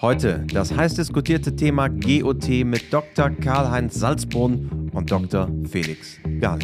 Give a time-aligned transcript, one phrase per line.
[0.00, 3.30] Heute das heiß diskutierte Thema GOT mit Dr.
[3.30, 5.48] Karl-Heinz Salzbrunn und Dr.
[5.68, 6.60] Felix Gale.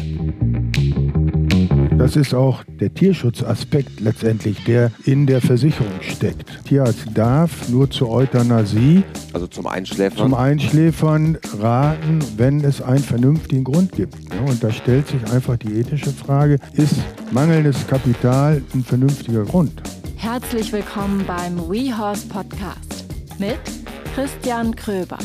[1.97, 6.63] Das ist auch der Tierschutzaspekt letztendlich, der in der Versicherung steckt.
[6.63, 9.03] Tierarzt darf nur zur Euthanasie,
[9.33, 14.15] also zum Einschläfern, zum Einschläfern raten, wenn es einen vernünftigen Grund gibt.
[14.47, 16.95] Und da stellt sich einfach die ethische Frage, ist
[17.31, 19.81] mangelndes Kapital ein vernünftiger Grund?
[20.15, 22.94] Herzlich willkommen beim WeHorse Podcast
[23.39, 23.59] mit
[24.13, 25.17] Christian Kröber.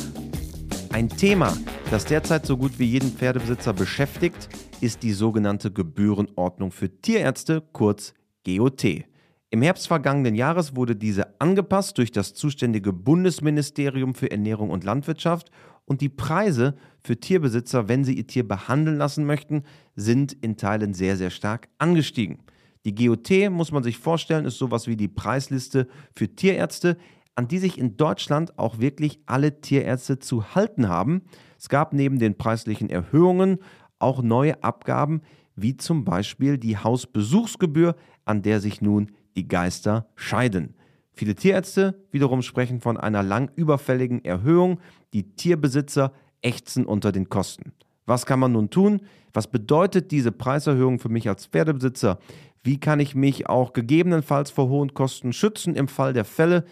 [0.93, 1.57] Ein Thema,
[1.91, 4.49] das derzeit so gut wie jeden Pferdebesitzer beschäftigt,
[4.81, 9.05] ist die sogenannte Gebührenordnung für Tierärzte, kurz GOT.
[9.51, 15.51] Im Herbst vergangenen Jahres wurde diese angepasst durch das zuständige Bundesministerium für Ernährung und Landwirtschaft
[15.85, 20.95] und die Preise für Tierbesitzer, wenn sie ihr Tier behandeln lassen möchten, sind in Teilen
[20.95, 22.39] sehr, sehr stark angestiegen.
[22.85, 26.97] Die GOT, muss man sich vorstellen, ist sowas wie die Preisliste für Tierärzte
[27.41, 31.23] an die sich in Deutschland auch wirklich alle Tierärzte zu halten haben.
[31.59, 33.61] Es gab neben den preislichen Erhöhungen
[33.99, 35.23] auch neue Abgaben,
[35.57, 40.75] wie zum Beispiel die Hausbesuchsgebühr, an der sich nun die Geister scheiden.
[41.15, 44.79] Viele Tierärzte wiederum sprechen von einer lang überfälligen Erhöhung.
[45.15, 46.13] Die Tierbesitzer
[46.43, 47.73] ächzen unter den Kosten.
[48.05, 49.01] Was kann man nun tun?
[49.33, 52.19] Was bedeutet diese Preiserhöhung für mich als Pferdebesitzer?
[52.63, 56.67] Wie kann ich mich auch gegebenenfalls vor hohen Kosten schützen im Fall der Fälle?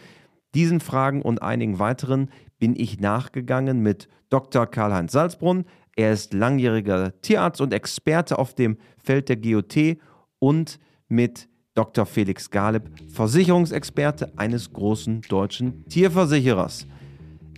[0.54, 4.66] Diesen Fragen und einigen weiteren bin ich nachgegangen mit Dr.
[4.66, 5.64] Karl-Heinz Salzbrunn.
[5.96, 9.98] Er ist langjähriger Tierarzt und Experte auf dem Feld der GOT
[10.38, 12.06] und mit Dr.
[12.06, 16.86] Felix Galeb, Versicherungsexperte eines großen deutschen Tierversicherers.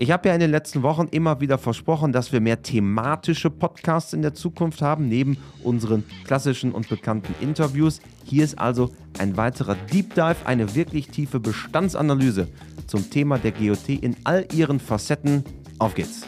[0.03, 4.15] Ich habe ja in den letzten Wochen immer wieder versprochen, dass wir mehr thematische Podcasts
[4.15, 8.01] in der Zukunft haben, neben unseren klassischen und bekannten Interviews.
[8.25, 12.49] Hier ist also ein weiterer Deep Dive, eine wirklich tiefe Bestandsanalyse
[12.87, 15.45] zum Thema der GOT in all ihren Facetten.
[15.79, 16.27] Auf geht's!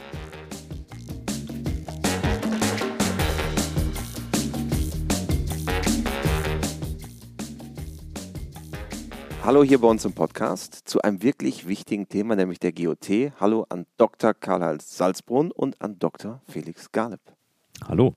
[9.44, 13.32] Hallo hier bei uns im Podcast zu einem wirklich wichtigen Thema, nämlich der GOT.
[13.40, 14.34] Hallo an Dr.
[14.34, 16.40] Karl-Heinz Salzbrunn und an Dr.
[16.48, 17.20] Felix Galeb.
[17.88, 18.14] Hallo.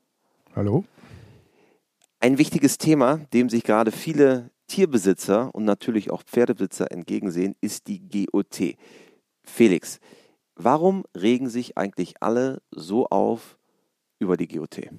[0.56, 0.86] Hallo.
[2.20, 8.08] Ein wichtiges Thema, dem sich gerade viele Tierbesitzer und natürlich auch Pferdebesitzer entgegensehen, ist die
[8.08, 8.76] GOT.
[9.44, 10.00] Felix,
[10.56, 13.58] warum regen sich eigentlich alle so auf
[14.20, 14.90] über die GOT?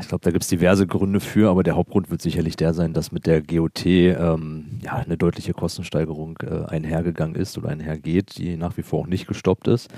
[0.00, 2.92] Ich glaube, da gibt es diverse Gründe für, aber der Hauptgrund wird sicherlich der sein,
[2.92, 8.56] dass mit der GOT ähm, ja, eine deutliche Kostensteigerung äh, einhergegangen ist oder einhergeht, die
[8.56, 9.88] nach wie vor auch nicht gestoppt ist.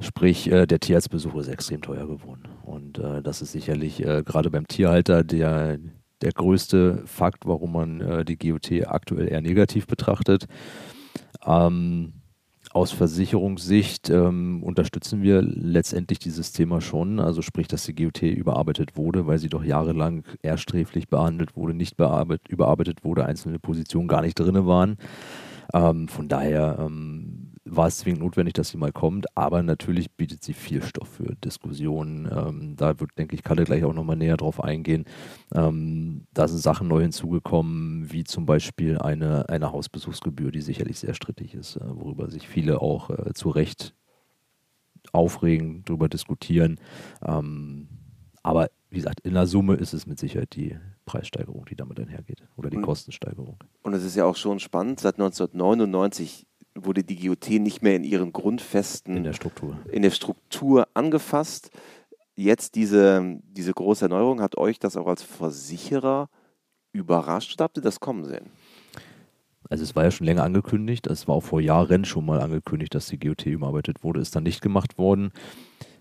[0.00, 2.48] Sprich, äh, der Tierarztbesuch ist extrem teuer geworden.
[2.62, 5.78] Und äh, das ist sicherlich äh, gerade beim Tierhalter der,
[6.20, 10.46] der größte Fakt, warum man äh, die GOT aktuell eher negativ betrachtet.
[11.46, 12.12] Ähm,
[12.72, 18.96] aus Versicherungssicht ähm, unterstützen wir letztendlich dieses Thema schon, also sprich, dass die GOT überarbeitet
[18.96, 24.22] wurde, weil sie doch jahrelang ersträflich behandelt wurde, nicht bearbeitet, überarbeitet wurde, einzelne Positionen gar
[24.22, 24.96] nicht drin waren.
[25.74, 27.17] Ähm, von daher ähm,
[27.70, 31.34] war es zwingend notwendig, dass sie mal kommt, aber natürlich bietet sie viel Stoff für
[31.36, 32.28] Diskussionen.
[32.30, 35.04] Ähm, da wird, denke ich, Kalle gleich auch nochmal näher drauf eingehen.
[35.54, 41.14] Ähm, da sind Sachen neu hinzugekommen, wie zum Beispiel eine, eine Hausbesuchsgebühr, die sicherlich sehr
[41.14, 43.94] strittig ist, äh, worüber sich viele auch äh, zu Recht
[45.12, 46.80] aufregen, darüber diskutieren.
[47.24, 47.88] Ähm,
[48.42, 52.42] aber wie gesagt, in der Summe ist es mit Sicherheit die Preissteigerung, die damit einhergeht
[52.56, 53.58] oder die und, Kostensteigerung.
[53.82, 56.46] Und es ist ja auch schon spannend, seit 1999
[56.84, 61.70] wurde die GOT nicht mehr in ihren Grundfesten in der Struktur, in der Struktur angefasst.
[62.34, 66.28] Jetzt diese, diese große Erneuerung, hat euch das auch als Versicherer
[66.92, 68.50] überrascht oder habt ihr das kommen sehen?
[69.68, 72.94] Also es war ja schon länger angekündigt, es war auch vor Jahren schon mal angekündigt,
[72.94, 75.30] dass die GOT überarbeitet wurde, ist dann nicht gemacht worden.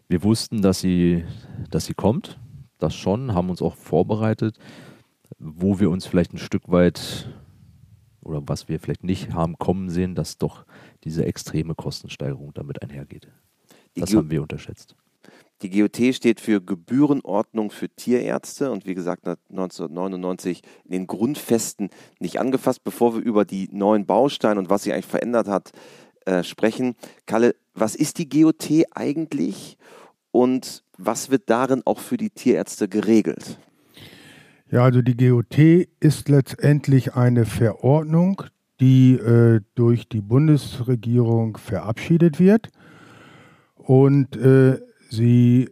[0.08, 1.26] Wir wussten, dass sie,
[1.70, 2.40] dass sie kommt,
[2.78, 4.58] das schon, haben uns auch vorbereitet,
[5.38, 7.28] wo wir uns vielleicht ein Stück weit
[8.28, 10.66] oder was wir vielleicht nicht haben kommen sehen, dass doch
[11.04, 13.28] diese extreme Kostensteigerung damit einhergeht.
[13.96, 14.96] Die das G haben wir unterschätzt.
[15.64, 22.40] Die GOT steht für Gebührenordnung für Tierärzte und wie gesagt 1999 in den Grundfesten nicht
[22.40, 22.84] angefasst.
[22.84, 25.72] Bevor wir über die neuen Bausteine und was sie eigentlich verändert hat
[26.26, 29.78] äh, sprechen, Kalle, was ist die GOT eigentlich
[30.32, 33.58] und was wird darin auch für die Tierärzte geregelt?
[34.70, 35.58] Ja, also die GOT
[36.02, 38.44] ist letztendlich eine Verordnung,
[38.82, 42.68] die äh, durch die Bundesregierung verabschiedet wird.
[43.76, 44.78] Und äh,
[45.10, 45.70] sie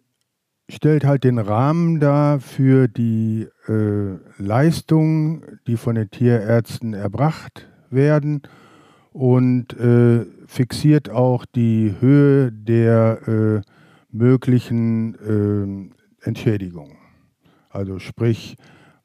[0.69, 8.43] stellt halt den Rahmen dar für die äh, Leistungen, die von den Tierärzten erbracht werden
[9.11, 13.61] und äh, fixiert auch die Höhe der äh,
[14.09, 15.91] möglichen
[16.23, 16.95] äh, Entschädigungen.
[17.69, 18.55] Also sprich,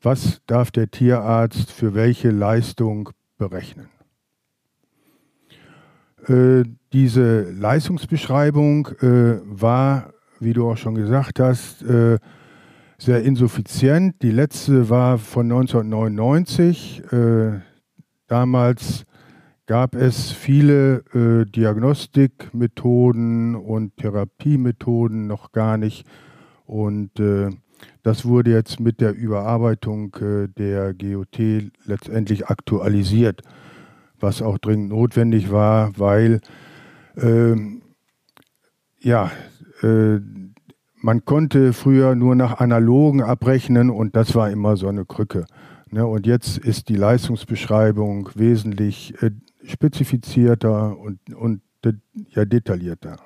[0.03, 3.89] was darf der Tierarzt für welche Leistung berechnen?
[6.27, 12.19] Äh, diese Leistungsbeschreibung äh, war, wie du auch schon gesagt hast, äh,
[12.99, 14.23] sehr insuffizient.
[14.23, 17.03] Die letzte war von 1999.
[17.13, 17.61] Äh,
[18.27, 19.07] damals
[19.67, 26.07] gab es viele äh, Diagnostikmethoden und Therapiemethoden noch gar nicht.
[26.67, 27.51] Und äh,
[28.03, 33.43] das wurde jetzt mit der Überarbeitung äh, der GOT letztendlich aktualisiert,
[34.19, 36.41] was auch dringend notwendig war, weil
[37.17, 37.83] ähm,
[38.99, 39.31] ja,
[39.83, 40.19] äh,
[41.03, 45.47] man konnte früher nur nach analogen abrechnen und das war immer so eine Krücke.
[45.91, 46.07] Ne?
[46.07, 49.31] Und jetzt ist die Leistungsbeschreibung wesentlich äh,
[49.65, 51.63] spezifizierter und, und
[52.31, 53.17] ja, detaillierter.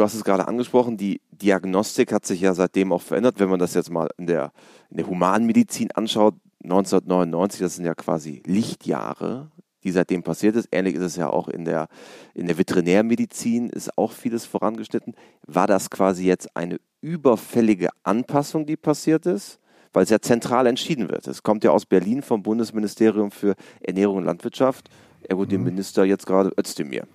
[0.00, 3.38] Du hast es gerade angesprochen, die Diagnostik hat sich ja seitdem auch verändert.
[3.38, 4.50] Wenn man das jetzt mal in der,
[4.88, 9.50] in der Humanmedizin anschaut, 1999, das sind ja quasi Lichtjahre,
[9.84, 10.68] die seitdem passiert ist.
[10.72, 11.88] Ähnlich ist es ja auch in der,
[12.32, 15.14] in der Veterinärmedizin, ist auch vieles vorangeschnitten.
[15.46, 19.58] War das quasi jetzt eine überfällige Anpassung, die passiert ist?
[19.92, 21.28] Weil es ja zentral entschieden wird.
[21.28, 24.88] Es kommt ja aus Berlin vom Bundesministerium für Ernährung und Landwirtschaft,
[25.28, 25.66] ergo dem mhm.
[25.66, 27.06] Minister jetzt gerade Özdemir.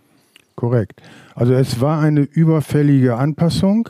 [0.55, 1.01] Korrekt.
[1.33, 3.89] Also es war eine überfällige Anpassung.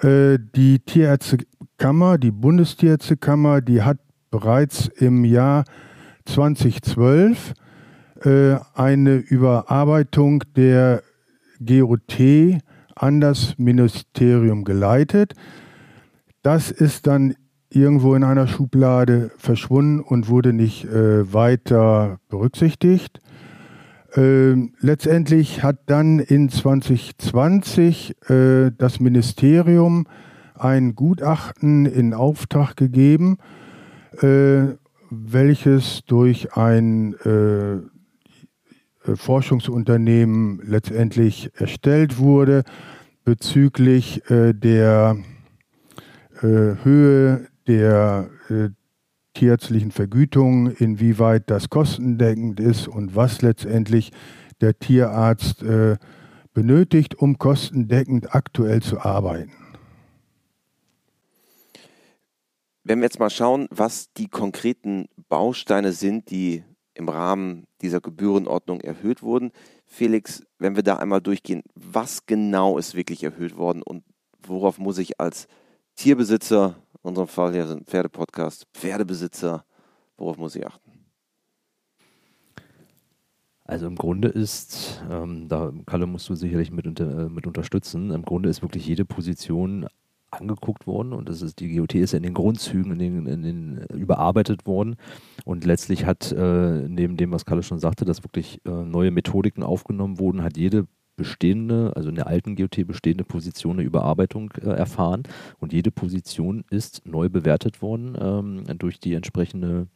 [0.00, 3.98] Äh, die Tierärztekammer, die Bundestierärztekammer, die hat
[4.30, 5.64] bereits im Jahr
[6.26, 7.54] 2012
[8.24, 11.02] äh, eine Überarbeitung der
[11.60, 12.60] GOT
[12.94, 15.34] an das Ministerium geleitet.
[16.42, 17.34] Das ist dann
[17.70, 23.20] irgendwo in einer Schublade verschwunden und wurde nicht äh, weiter berücksichtigt.
[24.16, 30.06] Ähm, letztendlich hat dann in 2020 äh, das Ministerium
[30.54, 33.38] ein Gutachten in Auftrag gegeben,
[34.20, 34.76] äh,
[35.10, 37.78] welches durch ein äh,
[39.16, 42.64] Forschungsunternehmen letztendlich erstellt wurde
[43.24, 45.16] bezüglich der
[46.40, 48.30] Höhe der
[49.34, 54.10] tierärztlichen Vergütung, inwieweit das kostendeckend ist und was letztendlich
[54.60, 55.96] der Tierarzt äh,
[56.54, 59.52] benötigt, um kostendeckend aktuell zu arbeiten.
[62.84, 66.64] Wenn wir jetzt mal schauen, was die konkreten Bausteine sind, die
[66.94, 69.50] im Rahmen dieser Gebührenordnung erhöht wurden.
[69.84, 74.04] Felix, wenn wir da einmal durchgehen, was genau ist wirklich erhöht worden und
[74.40, 75.48] worauf muss ich als
[75.96, 79.64] Tierbesitzer, in unserem Fall hier sind Pferdepodcast, Pferdebesitzer,
[80.16, 80.90] worauf muss ich achten?
[83.66, 88.10] Also im Grunde ist, ähm, da Kalle musst du sicherlich mit, unter, äh, mit unterstützen,
[88.10, 89.86] im Grunde ist wirklich jede Position
[90.30, 93.42] angeguckt worden und das ist, die GOT ist ja in den Grundzügen in den, in
[93.42, 94.96] den äh, überarbeitet worden.
[95.44, 99.62] Und letztlich hat äh, neben dem, was Kalle schon sagte, dass wirklich äh, neue Methodiken
[99.62, 104.70] aufgenommen wurden, hat jede bestehende, also in der alten GOT bestehende Position eine Überarbeitung äh,
[104.70, 105.22] erfahren
[105.58, 109.88] und jede Position ist neu bewertet worden ähm, durch die entsprechende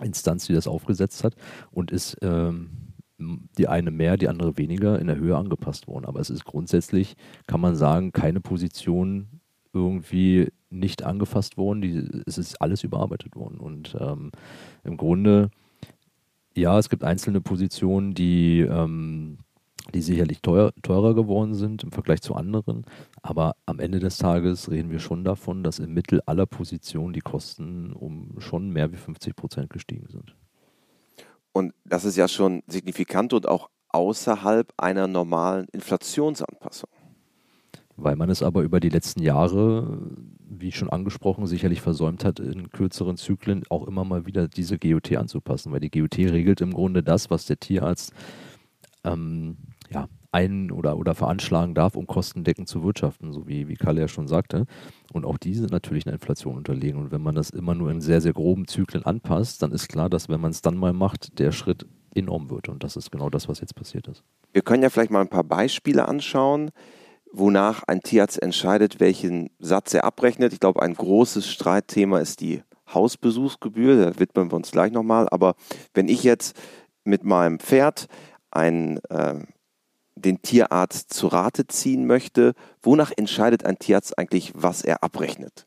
[0.00, 1.34] Instanz, die das aufgesetzt hat
[1.70, 2.70] und ist ähm,
[3.18, 6.04] die eine mehr, die andere weniger in der Höhe angepasst worden.
[6.04, 7.16] Aber es ist grundsätzlich,
[7.46, 9.40] kann man sagen, keine Position
[9.72, 11.80] irgendwie nicht angefasst worden.
[11.80, 13.58] Die, es ist alles überarbeitet worden.
[13.58, 14.30] Und ähm,
[14.84, 15.50] im Grunde,
[16.56, 19.38] ja, es gibt einzelne Positionen, die, ähm,
[19.94, 22.84] die sicherlich teuer, teurer geworden sind im Vergleich zu anderen.
[23.22, 27.20] Aber am Ende des Tages reden wir schon davon, dass im Mittel aller Positionen die
[27.20, 30.34] Kosten um schon mehr wie 50 Prozent gestiegen sind.
[31.52, 36.90] Und das ist ja schon signifikant und auch außerhalb einer normalen Inflationsanpassung
[37.98, 39.98] weil man es aber über die letzten Jahre,
[40.48, 45.16] wie schon angesprochen, sicherlich versäumt hat, in kürzeren Zyklen auch immer mal wieder diese GOT
[45.16, 48.12] anzupassen, weil die GOT regelt im Grunde das, was der Tierarzt
[49.02, 49.56] ähm,
[49.90, 54.08] ja, ein- oder, oder veranschlagen darf, um kostendeckend zu wirtschaften, so wie, wie Kalle ja
[54.08, 54.66] schon sagte.
[55.12, 57.00] Und auch die sind natürlich einer Inflation unterlegen.
[57.00, 60.10] Und wenn man das immer nur in sehr, sehr groben Zyklen anpasst, dann ist klar,
[60.10, 62.68] dass wenn man es dann mal macht, der Schritt enorm wird.
[62.68, 64.22] Und das ist genau das, was jetzt passiert ist.
[64.52, 66.70] Wir können ja vielleicht mal ein paar Beispiele anschauen
[67.32, 70.52] wonach ein Tierarzt entscheidet, welchen Satz er abrechnet.
[70.52, 75.28] Ich glaube, ein großes Streitthema ist die Hausbesuchsgebühr, da widmen wir uns gleich nochmal.
[75.30, 75.54] Aber
[75.94, 76.56] wenn ich jetzt
[77.04, 78.06] mit meinem Pferd
[78.50, 79.40] ein, äh,
[80.20, 85.66] den Tierarzt zu Rate ziehen möchte, wonach entscheidet ein Tierarzt eigentlich, was er abrechnet?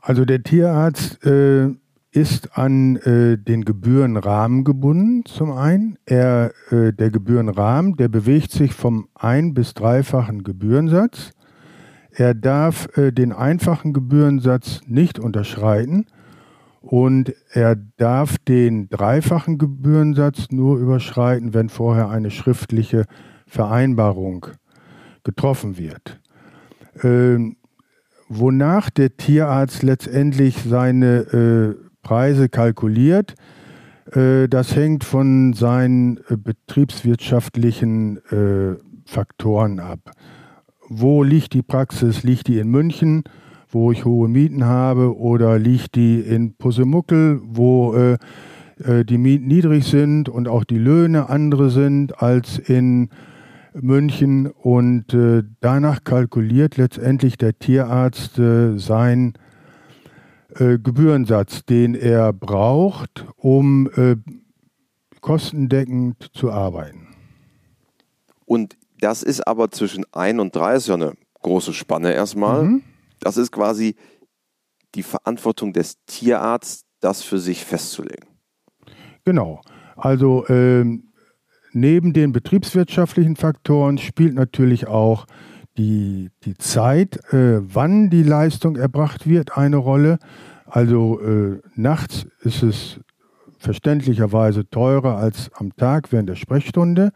[0.00, 1.68] Also der Tierarzt äh,
[2.10, 5.98] ist an äh, den Gebührenrahmen gebunden, zum einen.
[6.06, 11.32] Er, äh, der Gebührenrahmen, der bewegt sich vom ein- bis dreifachen Gebührensatz.
[12.10, 16.06] Er darf äh, den einfachen Gebührensatz nicht unterschreiten
[16.88, 23.04] und er darf den dreifachen Gebührensatz nur überschreiten, wenn vorher eine schriftliche
[23.46, 24.46] Vereinbarung
[25.22, 26.18] getroffen wird.
[27.02, 27.56] Ähm,
[28.30, 33.34] wonach der Tierarzt letztendlich seine äh, Preise kalkuliert.
[34.12, 40.00] Äh, das hängt von seinen äh, betriebswirtschaftlichen äh, Faktoren ab.
[40.88, 42.22] Wo liegt die Praxis?
[42.22, 43.24] Liegt die in München,
[43.70, 48.16] wo ich hohe Mieten habe, oder liegt die in Pussemuckel, wo
[48.78, 53.10] die Mieten niedrig sind und auch die Löhne andere sind als in
[53.82, 59.34] München und äh, danach kalkuliert letztendlich der Tierarzt äh, sein
[60.54, 64.16] äh, Gebührensatz, den er braucht, um äh,
[65.20, 67.08] kostendeckend zu arbeiten.
[68.44, 72.64] Und das ist aber zwischen 1 und 3 ist ja eine große Spanne erstmal.
[72.64, 72.82] Mhm.
[73.20, 73.96] Das ist quasi
[74.94, 78.28] die Verantwortung des Tierarztes, das für sich festzulegen.
[79.24, 79.60] Genau.
[79.96, 81.12] Also ähm,
[81.72, 85.26] neben den betriebswirtschaftlichen Faktoren spielt natürlich auch
[85.76, 90.18] die, die Zeit, äh, wann die Leistung erbracht wird, eine Rolle.
[90.66, 93.00] Also äh, nachts ist es
[93.58, 97.12] verständlicherweise teurer als am Tag während der Sprechstunde.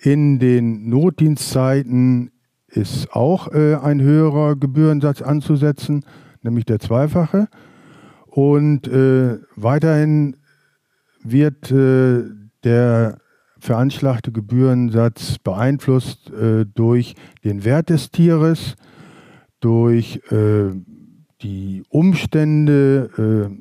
[0.00, 2.30] In den Notdienstzeiten
[2.76, 6.04] ist auch äh, ein höherer Gebührensatz anzusetzen,
[6.42, 7.48] nämlich der zweifache.
[8.26, 10.36] Und äh, weiterhin
[11.22, 12.24] wird äh,
[12.64, 13.18] der
[13.58, 17.14] veranschlagte Gebührensatz beeinflusst äh, durch
[17.44, 18.76] den Wert des Tieres,
[19.60, 20.70] durch äh,
[21.42, 23.54] die Umstände äh,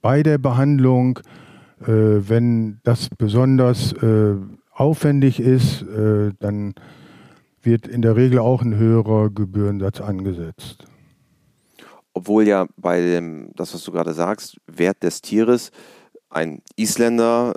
[0.00, 1.20] bei der Behandlung,
[1.82, 3.94] wenn das besonders
[4.74, 5.84] aufwendig ist,
[6.38, 6.74] dann
[7.62, 10.86] wird in der Regel auch ein höherer Gebührensatz angesetzt.
[12.12, 15.70] Obwohl ja bei dem, das, was du gerade sagst, Wert des Tieres,
[16.28, 17.54] ein Isländer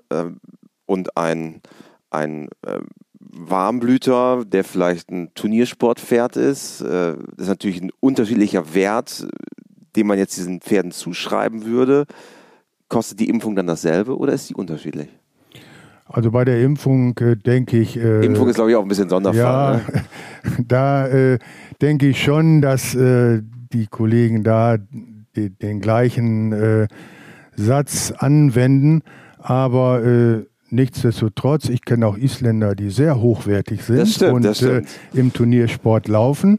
[0.86, 1.62] und ein,
[2.10, 2.80] ein äh,
[3.20, 6.82] Warmblüter, der vielleicht ein Turniersportpferd ist.
[6.82, 9.28] Äh, ist natürlich ein unterschiedlicher Wert,
[9.96, 12.06] den man jetzt diesen Pferden zuschreiben würde.
[12.90, 15.10] Kostet die Impfung dann dasselbe oder ist die unterschiedlich?
[16.13, 17.98] Also bei der Impfung äh, denke ich.
[17.98, 19.41] Äh, Impfung ist, glaube ich, auch ein bisschen Sonderfall.
[19.41, 20.05] Ja, ne?
[20.67, 21.39] da äh,
[21.82, 23.41] denke ich schon, dass äh,
[23.74, 24.77] die Kollegen da
[25.36, 26.88] die, den gleichen äh,
[27.55, 29.01] Satz anwenden.
[29.39, 30.01] Aber
[30.74, 34.82] Nichtsdestotrotz, ich kenne auch Isländer, die sehr hochwertig sind stimmt, und äh,
[35.13, 36.58] im Turniersport laufen.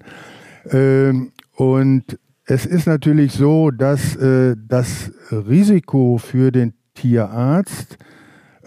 [0.71, 2.05] Ähm, und
[2.47, 7.99] es ist natürlich so, dass äh, das Risiko für den Tierarzt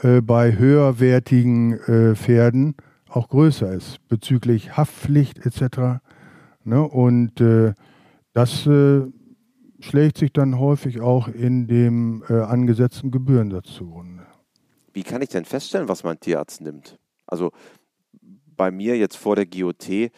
[0.02, 2.76] äh, bei höherwertigen äh, Pferden
[3.10, 6.02] auch größer ist, bezüglich Haftpflicht etc.
[6.64, 6.82] Ne?
[6.84, 7.74] Und äh,
[8.34, 9.02] das äh,
[9.80, 14.28] schlägt sich dann häufig auch in dem angesetzten Gebührensatz zugrunde
[14.98, 16.98] wie kann ich denn feststellen, was mein Tierarzt nimmt?
[17.28, 17.52] Also
[18.20, 20.12] bei mir jetzt vor der GOT hätte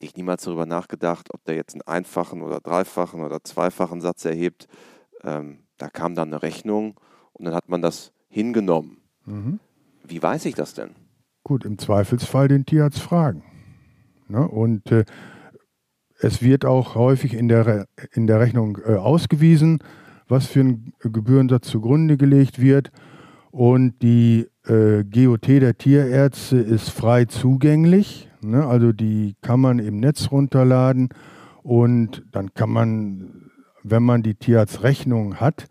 [0.00, 4.68] ich niemals darüber nachgedacht, ob der jetzt einen einfachen oder dreifachen oder zweifachen Satz erhebt.
[5.24, 7.00] Ähm, da kam dann eine Rechnung
[7.32, 8.98] und dann hat man das hingenommen.
[9.26, 9.60] Mhm.
[10.06, 10.90] Wie weiß ich das denn?
[11.42, 13.42] Gut, im Zweifelsfall den Tierarzt fragen.
[14.28, 14.46] Ne?
[14.46, 15.04] Und äh,
[16.18, 19.80] es wird auch häufig in der, Re in der Rechnung äh, ausgewiesen,
[20.28, 22.90] was für ein Gebührensatz zugrunde gelegt wird.
[23.50, 28.28] Und die äh, GOT der Tierärzte ist frei zugänglich.
[28.42, 28.66] Ne?
[28.66, 31.10] Also die kann man im Netz runterladen
[31.62, 33.50] und dann kann man,
[33.82, 35.66] wenn man die Tierarztrechnung hat,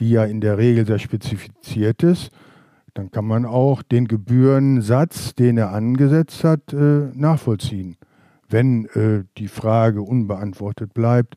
[0.00, 2.30] die ja in der Regel sehr spezifiziert ist,
[2.94, 7.96] dann kann man auch den Gebührensatz, den er angesetzt hat, äh, nachvollziehen.
[8.48, 11.36] Wenn äh, die Frage unbeantwortet bleibt,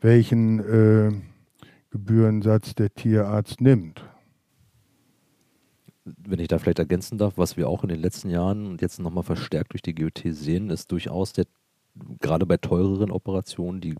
[0.00, 1.12] welchen äh,
[1.90, 4.04] Gebührensatz der Tierarzt nimmt
[6.04, 9.00] wenn ich da vielleicht ergänzen darf, was wir auch in den letzten Jahren und jetzt
[9.00, 11.46] nochmal verstärkt durch die GOT sehen, ist durchaus der,
[12.20, 13.94] gerade bei teureren Operationen, die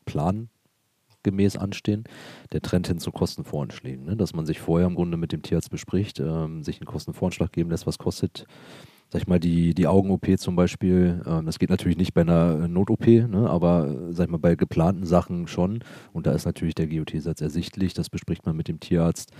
[1.24, 2.04] plangemäß anstehen,
[2.52, 4.04] der Trend hin zu Kostenvoranschlägen.
[4.04, 4.16] Ne?
[4.16, 7.70] Dass man sich vorher im Grunde mit dem Tierarzt bespricht, ähm, sich einen Kostenvoranschlag geben
[7.70, 8.46] lässt, was kostet
[9.10, 12.66] sag ich mal, die, die Augen-OP zum Beispiel, ähm, das geht natürlich nicht bei einer
[12.66, 15.84] Not-OP, ne, aber sag ich mal, bei geplanten Sachen schon.
[16.12, 19.32] Und da ist natürlich der GOT-Satz ersichtlich, das bespricht man mit dem Tierarzt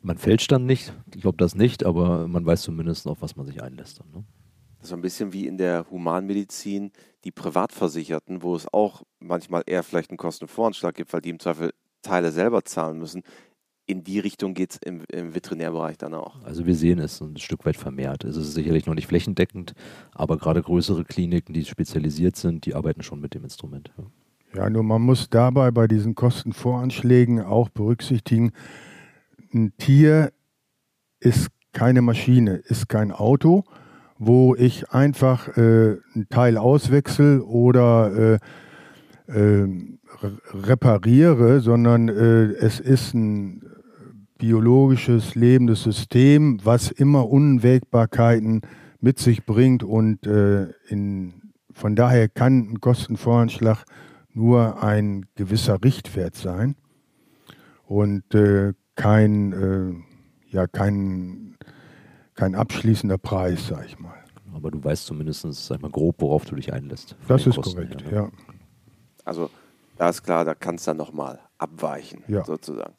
[0.00, 3.46] man fälscht dann nicht, ich glaube das nicht, aber man weiß zumindest, auf was man
[3.46, 3.98] sich einlässt.
[3.98, 4.24] Dann, ne?
[4.78, 6.92] Das ist ein bisschen wie in der Humanmedizin
[7.24, 11.72] die Privatversicherten, wo es auch manchmal eher vielleicht einen Kostenvoranschlag gibt, weil die im Zweifel
[12.02, 13.22] Teile selber zahlen müssen.
[13.86, 16.42] In die Richtung geht es im, im, Veterinärbereich dann auch.
[16.44, 18.22] Also wir sehen es ein Stück weit vermehrt.
[18.22, 19.74] Es ist sicherlich noch nicht flächendeckend,
[20.12, 23.90] aber gerade größere Kliniken, die spezialisiert sind, die arbeiten schon mit dem Instrument.
[23.96, 28.52] Ja, ja nur man muss dabei bei diesen Kostenvoranschlägen auch berücksichtigen,
[29.54, 30.32] ein Tier
[31.18, 33.64] ist keine Maschine, ist kein Auto,
[34.18, 38.38] wo ich einfach äh, ein Teil auswechsel oder
[39.28, 39.68] äh, äh,
[40.52, 43.62] repariere, sondern äh, es ist ein
[44.38, 48.62] biologisches, lebendes System, was immer Unwägbarkeiten
[49.00, 53.84] mit sich bringt und äh, in, von daher kann ein Kostenvoranschlag
[54.32, 56.76] nur ein gewisser Richtwert sein
[57.86, 60.02] und äh, kein,
[60.50, 61.56] ja, kein,
[62.38, 64.14] kein abschließender Preis, sag ich mal.
[64.54, 67.16] Aber du weißt zumindest sag mal, grob, worauf du dich einlässt.
[67.26, 68.16] Das ist Kosten korrekt, her, ne?
[68.16, 68.30] ja.
[69.24, 69.50] Also
[69.96, 72.44] da ist klar, da kann es dann nochmal abweichen, ja.
[72.44, 72.94] sozusagen.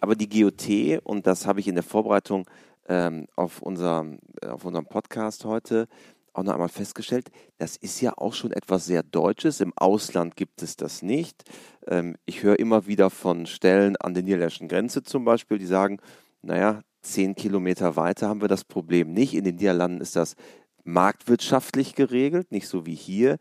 [0.00, 2.44] Aber die GOT, und das habe ich in der Vorbereitung
[2.86, 4.04] ähm, auf, unser,
[4.46, 5.88] auf unserem Podcast heute
[6.34, 9.60] auch noch einmal festgestellt, das ist ja auch schon etwas sehr Deutsches.
[9.60, 11.44] Im Ausland gibt es das nicht.
[11.86, 15.98] Ähm, ich höre immer wieder von Stellen an der niederländischen Grenze zum Beispiel, die sagen,
[16.42, 19.34] naja, zehn Kilometer weiter haben wir das Problem nicht.
[19.34, 20.36] In den Niederlanden ist das
[20.84, 23.38] marktwirtschaftlich geregelt, nicht so wie hier.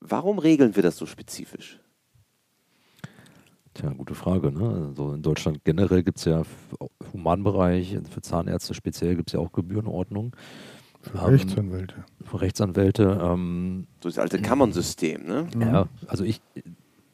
[0.00, 1.80] Warum regeln wir das so spezifisch?
[3.74, 4.52] Tja, gute Frage.
[4.52, 4.88] Ne?
[4.88, 9.40] Also in Deutschland generell gibt es ja im Humanbereich, für Zahnärzte speziell gibt es ja
[9.40, 10.36] auch Gebührenordnung.
[11.00, 12.04] Für ähm, Rechtsanwälte.
[12.22, 13.20] Für Rechtsanwälte.
[13.20, 15.48] Ähm, so das alte Kammernsystem, ne?
[15.58, 16.40] Ja, also ich,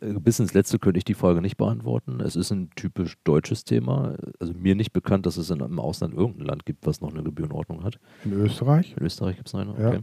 [0.00, 2.20] bis ins Letzte könnte ich die Frage nicht beantworten.
[2.20, 4.16] Es ist ein typisch deutsches Thema.
[4.38, 7.22] Also mir nicht bekannt, dass es in, im Ausland irgendein Land gibt, was noch eine
[7.22, 7.98] Gebührenordnung hat.
[8.24, 8.94] In Österreich?
[8.96, 10.00] In Österreich gibt es eine, okay.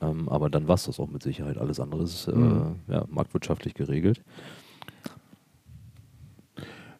[0.00, 0.10] Ja.
[0.10, 1.58] Ähm, aber dann war es das auch mit Sicherheit.
[1.58, 2.76] Alles andere ist äh, mhm.
[2.88, 4.22] ja, marktwirtschaftlich geregelt.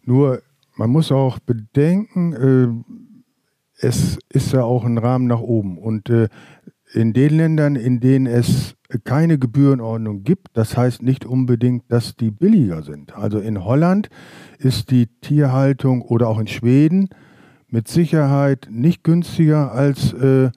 [0.04, 0.42] Nur,
[0.76, 5.78] man muss auch bedenken, äh, es ist ja auch ein Rahmen nach oben.
[5.78, 6.28] Und äh,
[6.92, 8.74] in den Ländern, in denen es
[9.04, 13.14] keine Gebührenordnung gibt, das heißt nicht unbedingt, dass die billiger sind.
[13.14, 14.08] Also in Holland
[14.58, 17.08] ist die Tierhaltung oder auch in Schweden
[17.68, 20.50] mit Sicherheit nicht günstiger als äh,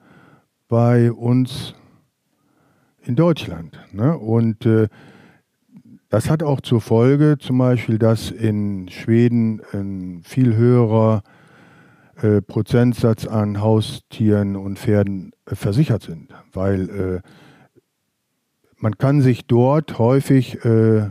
[0.68, 1.74] bei uns
[3.02, 3.78] in Deutschland.
[3.92, 4.18] Ne?
[4.18, 4.88] Und äh,
[6.08, 11.22] das hat auch zur Folge zum Beispiel, dass in Schweden ein viel höherer
[12.24, 17.20] äh, Prozentsatz an Haustieren und Pferden äh, versichert sind, weil äh,
[18.78, 21.10] man kann sich dort häufig äh,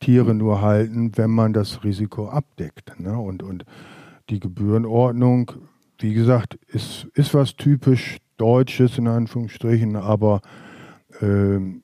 [0.00, 2.98] Tiere nur halten, wenn man das Risiko abdeckt.
[2.98, 3.14] Ne?
[3.14, 3.66] Und, und
[4.30, 5.52] die Gebührenordnung,
[5.98, 10.40] wie gesagt, ist, ist was typisch Deutsches in Anführungsstrichen, aber
[11.20, 11.82] ähm,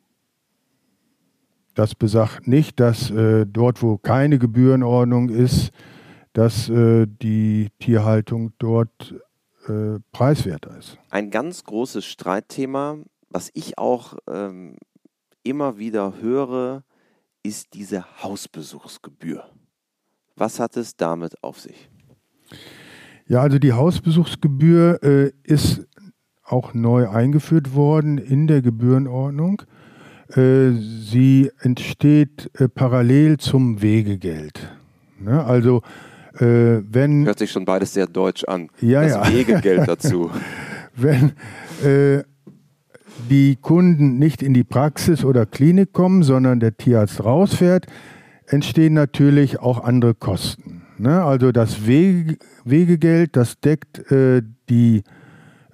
[1.75, 5.71] das besagt nicht, dass äh, dort, wo keine Gebührenordnung ist,
[6.39, 9.13] dass äh, die Tierhaltung dort
[9.67, 10.97] äh, preiswerter ist.
[11.11, 12.99] Ein ganz großes Streitthema,
[13.29, 14.77] was ich auch ähm,
[15.43, 16.85] immer wieder höre,
[17.43, 19.51] ist diese Hausbesuchsgebühr.
[20.37, 21.91] Was hat es damit auf sich?
[23.27, 25.89] Ja, also die Hausbesuchsgebühr äh, ist
[26.45, 29.63] auch neu eingeführt worden in der Gebührenordnung.
[30.29, 34.73] Äh, sie entsteht äh, parallel zum Wegegeld.
[35.19, 35.45] Ne?
[35.45, 35.83] Also
[36.41, 38.69] äh, wenn hört sich schon beides sehr deutsch an.
[38.81, 39.33] Ja, das ja.
[39.33, 40.31] Wegegeld dazu.
[40.97, 41.33] wenn
[41.85, 42.23] äh,
[43.31, 47.87] die Kunden nicht in die Praxis oder Klinik kommen, sondern der Tierarzt rausfährt,
[48.47, 50.83] entstehen natürlich auch andere Kosten.
[50.99, 51.23] Ne?
[51.23, 55.03] Also das Wege, Wegegeld, das deckt äh, die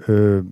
[0.06, 0.42] äh,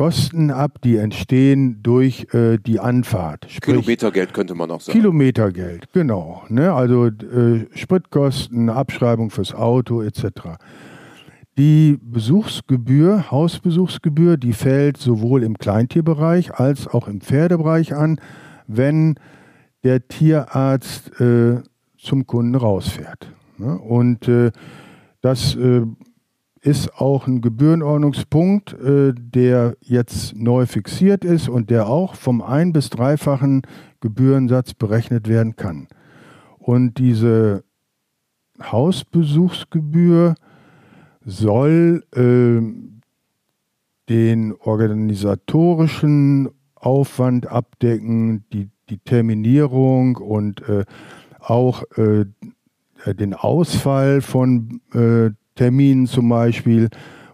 [0.00, 3.44] Kosten ab, die entstehen durch äh, die Anfahrt.
[3.50, 4.98] Sprich, Kilometergeld könnte man auch sagen.
[4.98, 6.42] Kilometergeld, genau.
[6.48, 6.72] Ne?
[6.72, 10.56] Also äh, Spritkosten, Abschreibung fürs Auto etc.
[11.58, 18.22] Die Besuchsgebühr, Hausbesuchsgebühr, die fällt sowohl im Kleintierbereich als auch im Pferdebereich an,
[18.66, 19.16] wenn
[19.84, 21.56] der Tierarzt äh,
[21.98, 23.34] zum Kunden rausfährt.
[23.58, 23.78] Ne?
[23.78, 24.50] Und äh,
[25.20, 25.82] das äh,
[26.62, 32.72] ist auch ein Gebührenordnungspunkt, äh, der jetzt neu fixiert ist und der auch vom ein-
[32.72, 33.62] bis dreifachen
[34.00, 35.88] Gebührensatz berechnet werden kann.
[36.58, 37.64] Und diese
[38.60, 40.34] Hausbesuchsgebühr
[41.24, 42.60] soll äh,
[44.10, 50.84] den organisatorischen Aufwand abdecken, die, die Terminierung und äh,
[51.38, 52.26] auch äh,
[53.06, 56.88] den Ausfall von äh, Terminen zum Beispiel,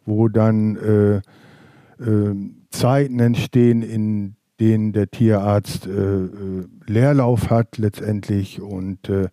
[0.05, 1.17] wo dann äh,
[2.03, 2.35] äh,
[2.71, 8.61] Zeiten entstehen, in denen der Tierarzt äh, äh Leerlauf hat letztendlich.
[8.61, 9.29] Und äh,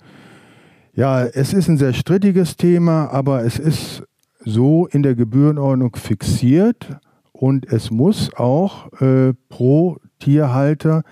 [0.96, 4.04] Ja, es ist ein sehr strittiges Thema, aber es ist
[4.46, 6.98] so in der Gebührenordnung fixiert
[7.32, 11.04] und es muss auch äh, pro Tierhalter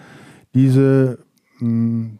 [0.53, 1.19] diese
[1.59, 2.19] mh, hm,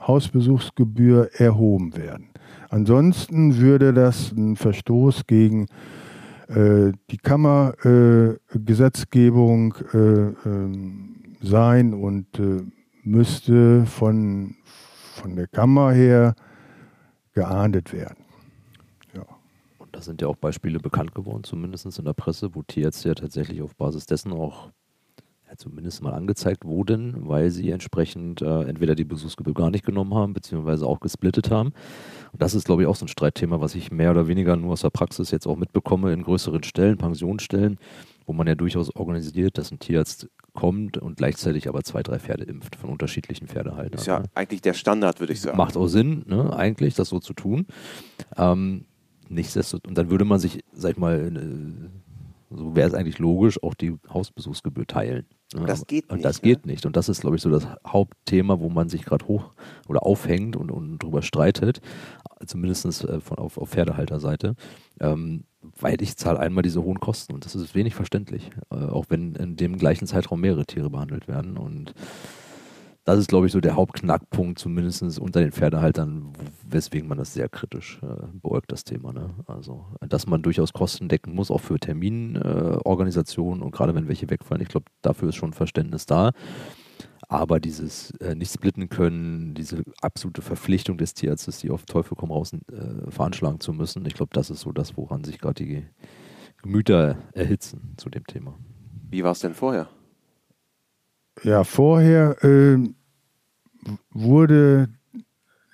[0.00, 2.29] Hausbesuchsgebühr erhoben werden.
[2.70, 5.66] Ansonsten würde das ein Verstoß gegen
[6.46, 12.62] äh, die Kammergesetzgebung äh, ähm, sein und äh,
[13.02, 14.54] müsste von,
[15.14, 16.36] von der Kammer her
[17.32, 18.24] geahndet werden.
[19.14, 19.26] Ja.
[19.78, 23.16] Und da sind ja auch Beispiele bekannt geworden, zumindest in der Presse, wo Tierärzte ja
[23.16, 24.70] tatsächlich auf Basis dessen auch
[25.56, 30.32] zumindest mal angezeigt wurden, weil sie entsprechend äh, entweder die Besuchsgebühr gar nicht genommen haben,
[30.32, 31.72] beziehungsweise auch gesplittet haben.
[32.32, 34.72] Und das ist, glaube ich, auch so ein Streitthema, was ich mehr oder weniger nur
[34.72, 37.78] aus der Praxis jetzt auch mitbekomme in größeren Stellen, Pensionsstellen,
[38.26, 42.44] wo man ja durchaus organisiert, dass ein Tierarzt kommt und gleichzeitig aber zwei, drei Pferde
[42.44, 44.00] impft von unterschiedlichen Pferdehaltern.
[44.00, 44.26] Ist ja ne?
[44.34, 45.56] eigentlich der Standard, würde ich sagen.
[45.56, 47.66] Macht auch Sinn, ne, eigentlich, das so zu tun.
[48.36, 48.84] Ähm,
[49.28, 52.09] nichtsdestotrotz, und dann würde man sich, sag ich mal, äh,
[52.50, 55.26] so wäre es eigentlich logisch, auch die Hausbesuchsgebühr teilen.
[55.54, 56.12] Und das geht nicht.
[56.12, 56.48] Und das ne?
[56.48, 56.86] geht nicht.
[56.86, 59.52] Und das ist, glaube ich, so das Hauptthema, wo man sich gerade hoch
[59.88, 61.80] oder aufhängt und, und drüber streitet,
[62.46, 64.54] zumindest äh, von, auf, auf Pferdehalterseite.
[65.00, 65.44] Ähm,
[65.78, 69.34] weil ich zahle einmal diese hohen Kosten und das ist wenig verständlich, äh, auch wenn
[69.34, 71.56] in dem gleichen Zeitraum mehrere Tiere behandelt werden.
[71.56, 71.94] Und
[73.04, 76.32] das ist, glaube ich, so der Hauptknackpunkt, zumindest unter den Pferdehaltern,
[76.68, 79.12] weswegen man das sehr kritisch äh, beäugt, das Thema.
[79.12, 79.30] Ne?
[79.46, 84.28] Also, dass man durchaus Kosten decken muss, auch für Terminorganisationen äh, und gerade wenn welche
[84.28, 84.62] wegfallen.
[84.62, 86.32] Ich glaube, dafür ist schon Verständnis da.
[87.28, 92.32] Aber dieses äh, nicht splitten können, diese absolute Verpflichtung des Tierarztes, die auf Teufel komm
[92.32, 95.84] raus äh, veranschlagen zu müssen, ich glaube, das ist so das, woran sich gerade die
[96.60, 98.58] Gemüter erhitzen zu dem Thema.
[99.10, 99.88] Wie war es denn vorher?
[101.42, 102.78] Ja, vorher äh,
[104.10, 104.88] wurde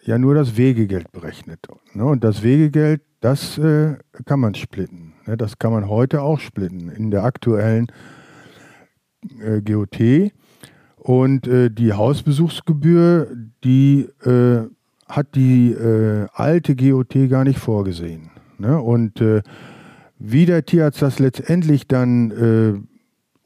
[0.03, 1.67] ja nur das Wegegeld berechnet.
[1.93, 2.05] Ne?
[2.05, 5.15] Und das Wegegeld, das äh, kann man splitten.
[5.27, 5.37] Ne?
[5.37, 7.91] Das kann man heute auch splitten in der aktuellen
[9.41, 10.33] äh, GOT.
[10.97, 13.29] Und äh, die Hausbesuchsgebühr,
[13.65, 14.69] die äh,
[15.09, 18.31] hat die äh, alte GOT gar nicht vorgesehen.
[18.59, 18.81] Ne?
[18.81, 19.43] Und äh,
[20.19, 22.87] wie der Tierarzt das letztendlich dann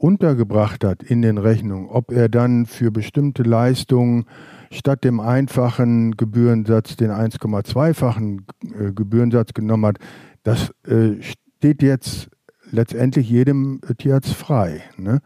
[0.01, 4.25] untergebracht hat in den Rechnungen, ob er dann für bestimmte Leistungen
[4.71, 9.99] statt dem einfachen Gebührensatz den 1,2-fachen äh, Gebührensatz genommen hat,
[10.43, 12.31] das äh, steht jetzt
[12.71, 14.81] letztendlich jedem Tierarzt frei.
[14.97, 15.21] Ne?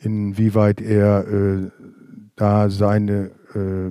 [0.00, 1.70] Inwieweit er äh,
[2.36, 3.90] da seine äh,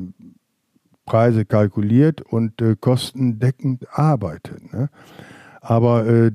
[1.06, 4.72] Preise kalkuliert und äh, kostendeckend arbeitet.
[4.72, 4.90] Ne?
[5.60, 6.32] Aber äh,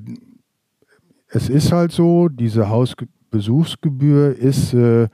[1.29, 5.07] es ist halt so, diese Hausgebühr Besuchsgebühr ist äh,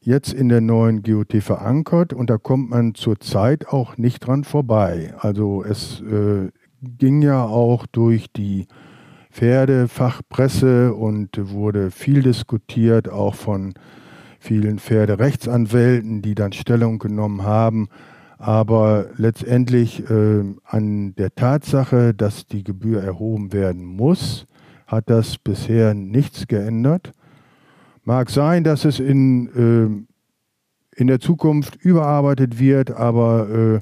[0.00, 5.14] jetzt in der neuen GOT verankert und da kommt man zurzeit auch nicht dran vorbei.
[5.18, 8.66] Also es äh, ging ja auch durch die
[9.30, 13.74] Pferdefachpresse und wurde viel diskutiert, auch von
[14.38, 17.88] vielen Pferderechtsanwälten, die dann Stellung genommen haben.
[18.38, 24.46] Aber letztendlich äh, an der Tatsache, dass die Gebühr erhoben werden muss,
[24.88, 27.12] hat das bisher nichts geändert.
[28.04, 30.06] Mag sein, dass es in,
[30.96, 33.80] äh, in der Zukunft überarbeitet wird, aber äh,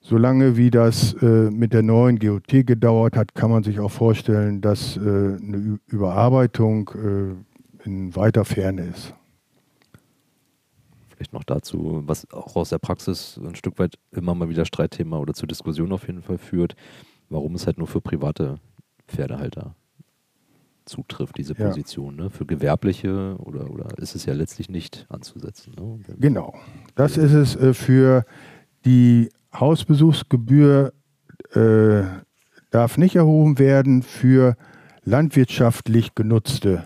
[0.00, 4.60] solange wie das äh, mit der neuen GOT gedauert hat, kann man sich auch vorstellen,
[4.60, 9.14] dass äh, eine Überarbeitung äh, in weiter Ferne ist.
[11.08, 15.16] Vielleicht noch dazu, was auch aus der Praxis ein Stück weit immer mal wieder Streitthema
[15.18, 16.76] oder zur Diskussion auf jeden Fall führt,
[17.30, 18.58] warum es halt nur für private
[19.08, 19.74] Pferdehalter
[20.86, 22.16] zutrifft, diese Position.
[22.16, 22.24] Ja.
[22.24, 22.30] Ne?
[22.30, 25.74] Für Gewerbliche oder, oder ist es ja letztlich nicht anzusetzen.
[25.78, 25.98] Ne?
[26.18, 26.54] Genau.
[26.94, 28.24] Das ist es äh, für
[28.84, 30.92] die Hausbesuchsgebühr
[31.54, 32.02] äh,
[32.70, 34.56] darf nicht erhoben werden für
[35.04, 36.84] landwirtschaftlich genutzte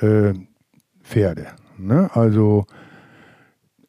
[0.00, 0.34] äh,
[1.02, 1.46] Pferde.
[1.78, 2.10] Ne?
[2.14, 2.66] Also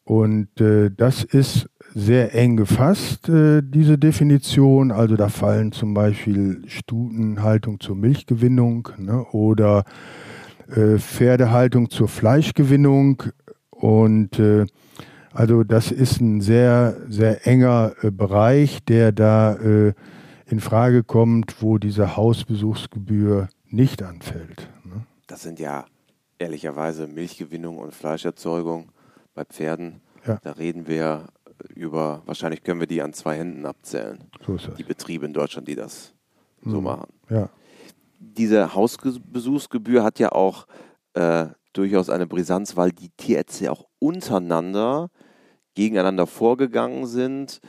[0.04, 4.92] und äh, das ist sehr eng gefasst, äh, diese Definition.
[4.92, 9.84] Also da fallen zum Beispiel Stutenhaltung zur Milchgewinnung ne, oder
[10.70, 13.24] äh, Pferdehaltung zur Fleischgewinnung.
[13.72, 14.68] Und äh,
[15.34, 19.94] also das ist ein sehr, sehr enger äh, Bereich, der da äh,
[20.46, 24.70] in Frage kommt, wo diese Hausbesuchsgebühr nicht anfällt.
[24.84, 25.04] Ne?
[25.26, 25.86] Das sind ja
[26.38, 28.90] ehrlicherweise Milchgewinnung und Fleischerzeugung
[29.34, 30.02] bei Pferden.
[30.28, 30.40] Ja.
[30.44, 31.28] Da reden wir
[31.76, 34.20] über, wahrscheinlich können wir die an zwei Händen abzählen.
[34.46, 36.14] So die Betriebe in Deutschland, die das
[36.62, 36.72] mhm.
[36.72, 37.08] so machen.
[37.30, 37.50] Ja.
[38.20, 40.68] Diese Hausbesuchsgebühr hat ja auch
[41.14, 45.10] äh, durchaus eine Brisanz, weil die Tierärzte auch untereinander
[45.76, 47.60] gegeneinander vorgegangen sind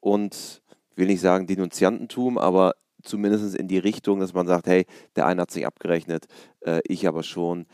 [0.00, 0.62] und
[0.96, 4.86] will nicht sagen Denunziantentum, aber zumindest in die Richtung, dass man sagt, hey,
[5.16, 6.26] der eine hat sich abgerechnet,
[6.60, 7.66] äh, ich aber schon.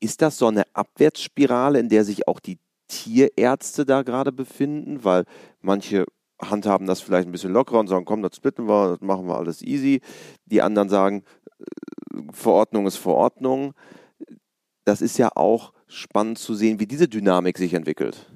[0.00, 2.58] Ist das so eine Abwärtsspirale, in der sich auch die
[2.88, 5.04] Tierärzte da gerade befinden?
[5.04, 5.24] Weil
[5.60, 6.06] manche
[6.40, 9.36] handhaben das vielleicht ein bisschen lockerer und sagen, komm, das splitten wir, das machen wir
[9.36, 10.00] alles easy.
[10.46, 11.24] Die anderen sagen,
[11.58, 11.64] äh,
[12.32, 13.74] Verordnung ist Verordnung.
[14.84, 18.30] Das ist ja auch spannend zu sehen, wie diese Dynamik sich entwickelt.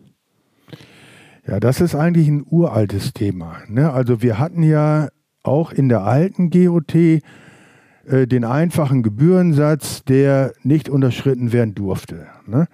[1.46, 3.62] Ja, das ist eigentlich ein uraltes Thema.
[3.68, 3.92] Ne?
[3.92, 5.08] Also wir hatten ja
[5.42, 7.20] auch in der alten GOT äh,
[8.26, 12.28] den einfachen Gebührensatz, der nicht unterschritten werden durfte.
[12.46, 12.68] Ne?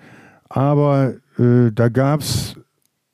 [0.49, 2.57] Aber äh, da gab es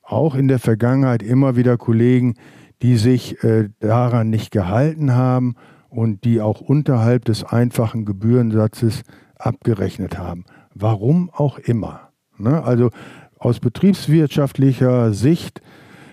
[0.03, 2.35] auch in der Vergangenheit immer wieder Kollegen,
[2.83, 5.55] die sich äh, daran nicht gehalten haben
[5.89, 9.03] und die auch unterhalb des einfachen Gebührensatzes
[9.39, 10.45] abgerechnet haben.
[10.75, 12.11] Warum auch immer.
[12.37, 12.63] Ne?
[12.63, 12.91] Also
[13.39, 15.63] aus betriebswirtschaftlicher Sicht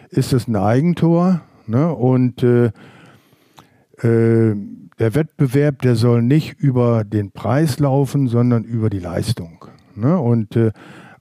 [0.10, 1.94] ist es ein Eigentor ne?
[1.94, 2.72] und äh,
[4.02, 4.56] äh,
[5.00, 9.66] der Wettbewerb, der soll nicht über den Preis laufen, sondern über die Leistung.
[9.96, 10.18] Ne?
[10.20, 10.72] Und, äh,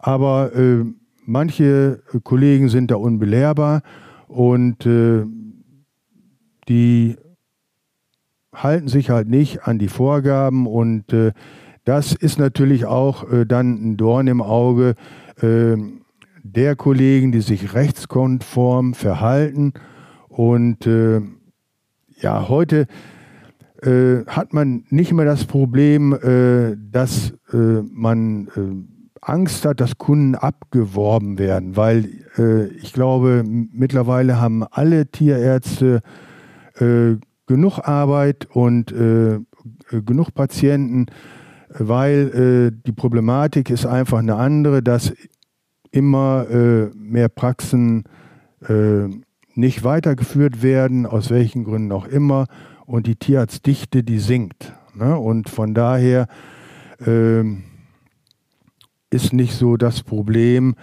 [0.01, 0.85] aber äh,
[1.25, 3.83] manche Kollegen sind da unbelehrbar
[4.27, 5.25] und äh,
[6.69, 7.17] die
[8.53, 11.33] halten sich halt nicht an die Vorgaben und äh,
[11.85, 14.95] das ist natürlich auch äh, dann ein Dorn im Auge
[15.41, 15.77] äh,
[16.43, 19.73] der Kollegen, die sich rechtskonform verhalten.
[20.29, 21.21] Und äh,
[22.21, 22.87] ja, heute
[23.83, 28.89] äh, hat man nicht mehr das Problem, äh, dass äh, man
[29.21, 32.09] Angst hat, dass Kunden abgeworben werden, weil
[32.81, 36.01] ich glaube, mittlerweile haben alle Tierärzte
[37.47, 38.95] genug Arbeit und
[39.91, 41.07] genug Patienten,
[41.79, 45.13] weil äh, die Problematik ist einfach eine andere, dass
[45.91, 48.05] immer äh, mehr Praxen
[48.67, 49.09] äh,
[49.55, 52.47] nicht weitergeführt werden, aus welchen Gründen auch immer,
[52.87, 54.73] und die Tierarztdichte, die sinkt.
[54.95, 55.17] Ne?
[55.17, 56.27] Und von daher
[57.07, 57.63] ähm,
[59.11, 60.75] ist nicht so das Problem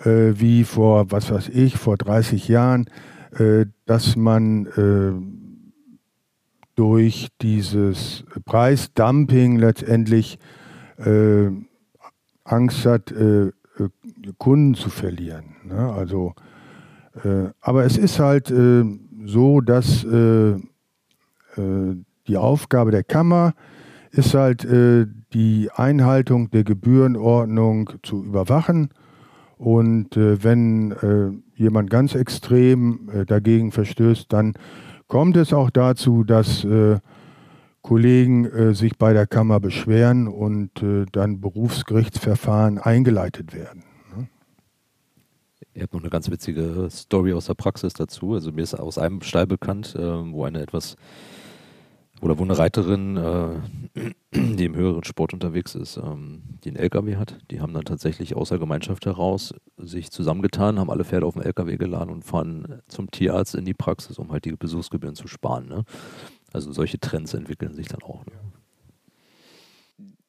[0.00, 2.90] äh, wie vor, was weiß ich, vor 30 Jahren,
[3.38, 5.12] äh, dass man äh,
[6.74, 10.38] durch dieses Preisdumping letztendlich
[10.98, 11.48] äh,
[12.44, 13.52] Angst hat, äh, äh,
[14.38, 15.56] Kunden zu verlieren.
[15.64, 15.92] Ne?
[15.92, 16.34] Also,
[17.62, 18.52] aber es ist halt
[19.24, 20.06] so, dass
[21.56, 23.54] die Aufgabe der Kammer
[24.16, 24.66] ist halt,
[25.34, 28.90] die Einhaltung der Gebührenordnung zu überwachen.
[29.58, 34.54] Und wenn jemand ganz extrem dagegen verstößt, dann
[35.08, 36.98] kommt es auch dazu, dass äh,
[37.86, 43.84] Kollegen äh, sich bei der Kammer beschweren und äh, dann Berufsgerichtsverfahren eingeleitet werden.
[44.16, 44.28] Ne?
[45.72, 48.34] Ihr habt noch eine ganz witzige Story aus der Praxis dazu.
[48.34, 50.96] Also mir ist aus einem Stall bekannt, äh, wo eine etwas
[52.20, 57.16] oder wo eine Reiterin, äh, die im höheren Sport unterwegs ist, ähm, die einen LKW
[57.16, 61.34] hat, die haben dann tatsächlich aus der Gemeinschaft heraus sich zusammengetan, haben alle Pferde auf
[61.34, 65.28] den LKW geladen und fahren zum Tierarzt in die Praxis, um halt die Besuchsgebühren zu
[65.28, 65.68] sparen.
[65.68, 65.84] Ne?
[66.52, 68.24] Also solche Trends entwickeln sich dann auch.
[68.26, 68.32] Ne?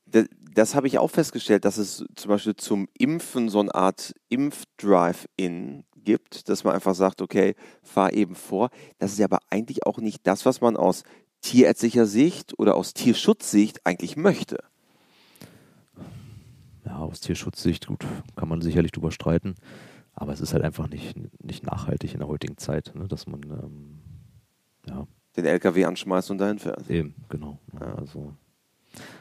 [0.06, 4.14] Das, das habe ich auch festgestellt, dass es zum Beispiel zum Impfen so eine Art
[4.30, 8.70] Impf-Drive-In gibt, dass man einfach sagt, okay, fahr eben vor.
[8.98, 11.04] Das ist ja aber eigentlich auch nicht das, was man aus
[11.42, 14.64] tierärztlicher Sicht oder aus Tierschutzsicht eigentlich möchte.
[16.86, 19.56] Ja, aus Tierschutzsicht, gut, kann man sicherlich drüber streiten.
[20.14, 23.44] Aber es ist halt einfach nicht, nicht nachhaltig in der heutigen Zeit, ne, dass man
[23.44, 24.00] ähm,
[24.88, 25.08] ja.
[25.36, 26.90] den LKW anschmeißt und dahin fährt.
[26.90, 27.60] Eben, genau.
[27.80, 27.94] Ja.
[27.96, 28.34] Also,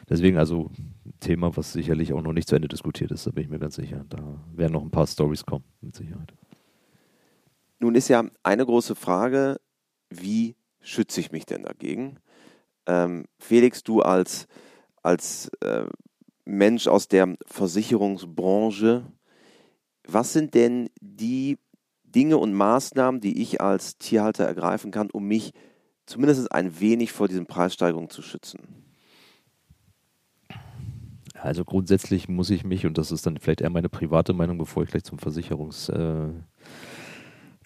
[0.09, 0.71] deswegen also
[1.19, 3.75] Thema, was sicherlich auch noch nicht zu Ende diskutiert ist, da bin ich mir ganz
[3.75, 4.05] sicher.
[4.09, 6.33] Da werden noch ein paar Stories kommen, mit Sicherheit.
[7.79, 9.57] Nun ist ja eine große Frage,
[10.09, 12.19] wie schütze ich mich denn dagegen?
[12.85, 14.47] Ähm, Felix, du als,
[15.03, 15.85] als äh,
[16.45, 19.05] Mensch aus der Versicherungsbranche,
[20.07, 21.57] was sind denn die
[22.03, 25.51] Dinge und Maßnahmen, die ich als Tierhalter ergreifen kann, um mich
[26.05, 28.87] zumindest ein wenig vor diesen Preissteigerungen zu schützen?
[31.33, 34.83] Also grundsätzlich muss ich mich, und das ist dann vielleicht eher meine private Meinung, bevor
[34.83, 36.43] ich gleich zum Versicherungsthema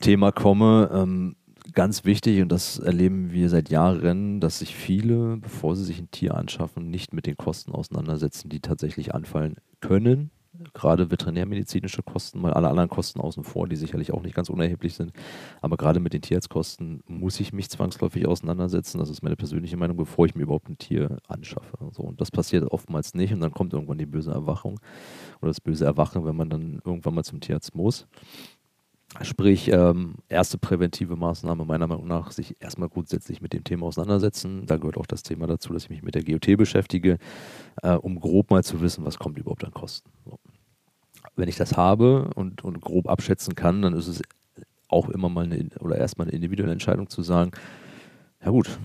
[0.04, 1.36] äh, komme, ähm,
[1.74, 6.12] ganz wichtig, und das erleben wir seit Jahren, dass sich viele, bevor sie sich ein
[6.12, 10.32] Tier anschaffen, nicht mit den Kosten auseinandersetzen, die tatsächlich anfallen können.
[10.74, 14.94] Gerade veterinärmedizinische Kosten, mal alle anderen Kosten außen vor, die sicherlich auch nicht ganz unerheblich
[14.94, 15.14] sind.
[15.62, 19.00] Aber gerade mit den Tierarztkosten muss ich mich zwangsläufig auseinandersetzen.
[19.00, 21.78] Das ist meine persönliche Meinung, bevor ich mir überhaupt ein Tier anschaffe.
[21.92, 23.34] So, und das passiert oftmals nicht.
[23.34, 24.80] Und dann kommt irgendwann die böse Erwachung
[25.42, 28.06] oder das böse Erwachen, wenn man dann irgendwann mal zum Tierarzt muss.
[29.20, 34.66] Sprich, ähm, erste präventive Maßnahme meiner Meinung nach, sich erstmal grundsätzlich mit dem Thema auseinandersetzen.
[34.66, 37.18] Da gehört auch das Thema dazu, dass ich mich mit der GOT beschäftige,
[37.84, 40.10] äh, um grob mal zu wissen, was kommt überhaupt an Kosten.
[40.24, 40.40] So.
[41.36, 44.22] Wenn ich das habe und, und grob abschätzen kann, dann ist es
[44.88, 47.52] auch immer mal eine, oder erstmal eine individuelle Entscheidung zu sagen,
[48.44, 48.80] ja gut,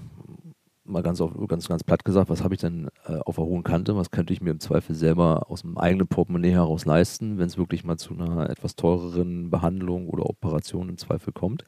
[0.87, 3.63] mal ganz, auf, ganz, ganz platt gesagt, was habe ich denn äh, auf der hohen
[3.63, 3.97] Kante?
[3.97, 7.59] Was könnte ich mir im Zweifel selber aus dem eigenen Portemonnaie heraus leisten, wenn es
[7.59, 11.65] wirklich mal zu einer etwas teureren Behandlung oder Operation im Zweifel kommt?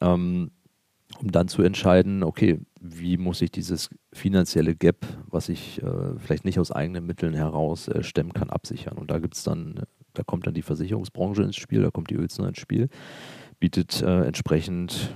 [0.00, 0.50] Ähm,
[1.20, 6.44] um dann zu entscheiden, okay, wie muss ich dieses finanzielle Gap, was ich äh, vielleicht
[6.44, 8.98] nicht aus eigenen Mitteln heraus äh, stemmen kann, absichern.
[8.98, 9.82] Und da gibt es dann,
[10.14, 12.88] da kommt dann die Versicherungsbranche ins Spiel, da kommt die Ölzner ins Spiel,
[13.58, 15.14] bietet äh, entsprechend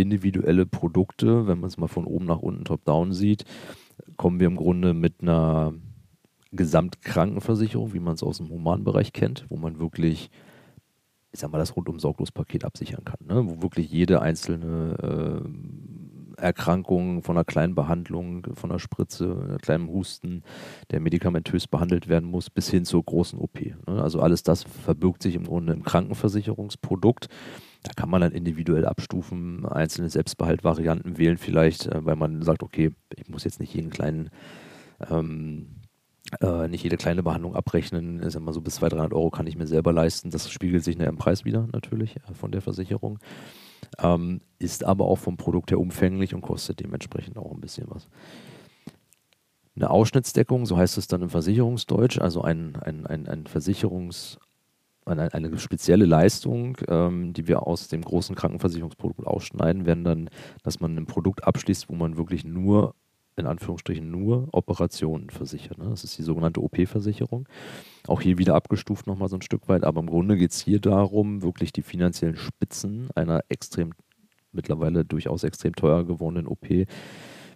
[0.00, 3.44] individuelle Produkte, wenn man es mal von oben nach unten top-down sieht,
[4.16, 5.74] kommen wir im Grunde mit einer
[6.52, 10.30] Gesamtkrankenversicherung, wie man es aus dem Humanbereich kennt, wo man wirklich,
[11.32, 13.46] ich sag mal, das rundum sorglos Paket absichern kann, ne?
[13.46, 15.44] wo wirklich jede einzelne
[16.36, 20.42] äh, Erkrankung von einer kleinen Behandlung, von einer Spritze, einer kleinen Husten,
[20.90, 23.60] der medikamentös behandelt werden muss, bis hin zur großen OP.
[23.60, 24.02] Ne?
[24.02, 27.28] Also alles das verbirgt sich im Grunde im Krankenversicherungsprodukt
[27.82, 32.92] da kann man dann individuell abstufen, einzelne Selbstbehaltvarianten wählen vielleicht, äh, weil man sagt, okay,
[33.14, 34.30] ich muss jetzt nicht jeden kleinen,
[35.08, 35.76] ähm,
[36.40, 38.20] äh, nicht jede kleine Behandlung abrechnen.
[38.20, 40.30] Ist immer so bis 200, 300 Euro kann ich mir selber leisten.
[40.30, 43.18] Das spiegelt sich im Preis wieder natürlich äh, von der Versicherung.
[43.98, 48.08] Ähm, ist aber auch vom Produkt her umfänglich und kostet dementsprechend auch ein bisschen was.
[49.76, 54.38] Eine Ausschnittsdeckung, so heißt es dann im Versicherungsdeutsch, also ein, ein, ein, ein Versicherungs-
[55.08, 60.30] eine, eine spezielle Leistung, ähm, die wir aus dem großen Krankenversicherungsprodukt ausschneiden, werden dann,
[60.62, 62.94] dass man ein Produkt abschließt, wo man wirklich nur,
[63.36, 65.78] in Anführungsstrichen, nur Operationen versichert.
[65.78, 65.86] Ne?
[65.90, 67.48] Das ist die sogenannte OP-Versicherung.
[68.06, 70.80] Auch hier wieder abgestuft nochmal so ein Stück weit, aber im Grunde geht es hier
[70.80, 73.94] darum, wirklich die finanziellen Spitzen einer extrem,
[74.52, 76.66] mittlerweile durchaus extrem teuer gewordenen OP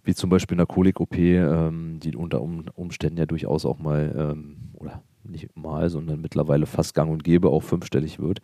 [0.04, 5.02] wie zum Beispiel einer Kolik-OP, ähm, die unter Umständen ja durchaus auch mal ähm, oder
[5.24, 8.40] nicht mal, sondern mittlerweile fast gang und gäbe auch fünfstellig wird,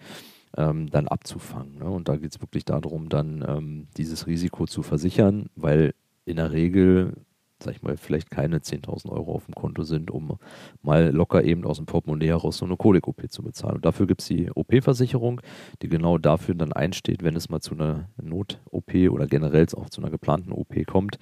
[0.57, 1.79] ähm, dann abzufangen.
[1.79, 1.91] Ne?
[1.91, 6.53] Und da geht es wirklich darum, dann ähm, dieses Risiko zu versichern, weil in der
[6.53, 7.15] Regel,
[7.63, 10.39] sag ich mal, vielleicht keine 10.000 Euro auf dem Konto sind, um
[10.83, 13.77] mal locker eben aus dem Portemonnaie heraus so eine Kolik-OP zu bezahlen.
[13.77, 15.41] Und dafür gibt es die OP-Versicherung,
[15.83, 20.01] die genau dafür dann einsteht, wenn es mal zu einer Not-OP oder generell auch zu
[20.01, 21.19] einer geplanten OP kommt,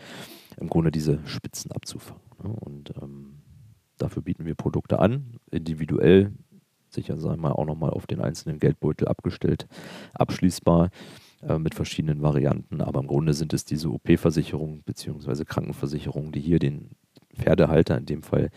[0.58, 2.22] im Grunde diese Spitzen abzufangen.
[2.42, 2.50] Ne?
[2.50, 3.35] Und ähm,
[3.98, 6.32] Dafür bieten wir Produkte an, individuell,
[6.88, 9.66] sicher sagen wir auch nochmal auf den einzelnen Geldbeutel abgestellt,
[10.14, 10.90] abschließbar
[11.42, 12.80] äh, mit verschiedenen Varianten.
[12.80, 15.44] Aber im Grunde sind es diese OP-Versicherungen bzw.
[15.44, 16.90] Krankenversicherungen, die hier den
[17.34, 18.50] Pferdehalter in dem Fall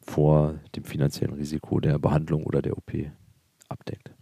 [0.00, 2.92] vor dem finanziellen Risiko der Behandlung oder der OP
[3.68, 4.12] abdeckt.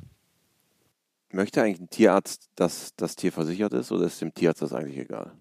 [1.31, 4.99] Möchte eigentlich ein Tierarzt, dass das Tier versichert ist oder ist dem Tierarzt das eigentlich
[4.99, 5.33] egal?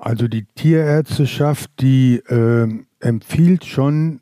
[0.00, 2.68] Also die Tierärzteschaft, die äh,
[3.00, 4.20] empfiehlt schon,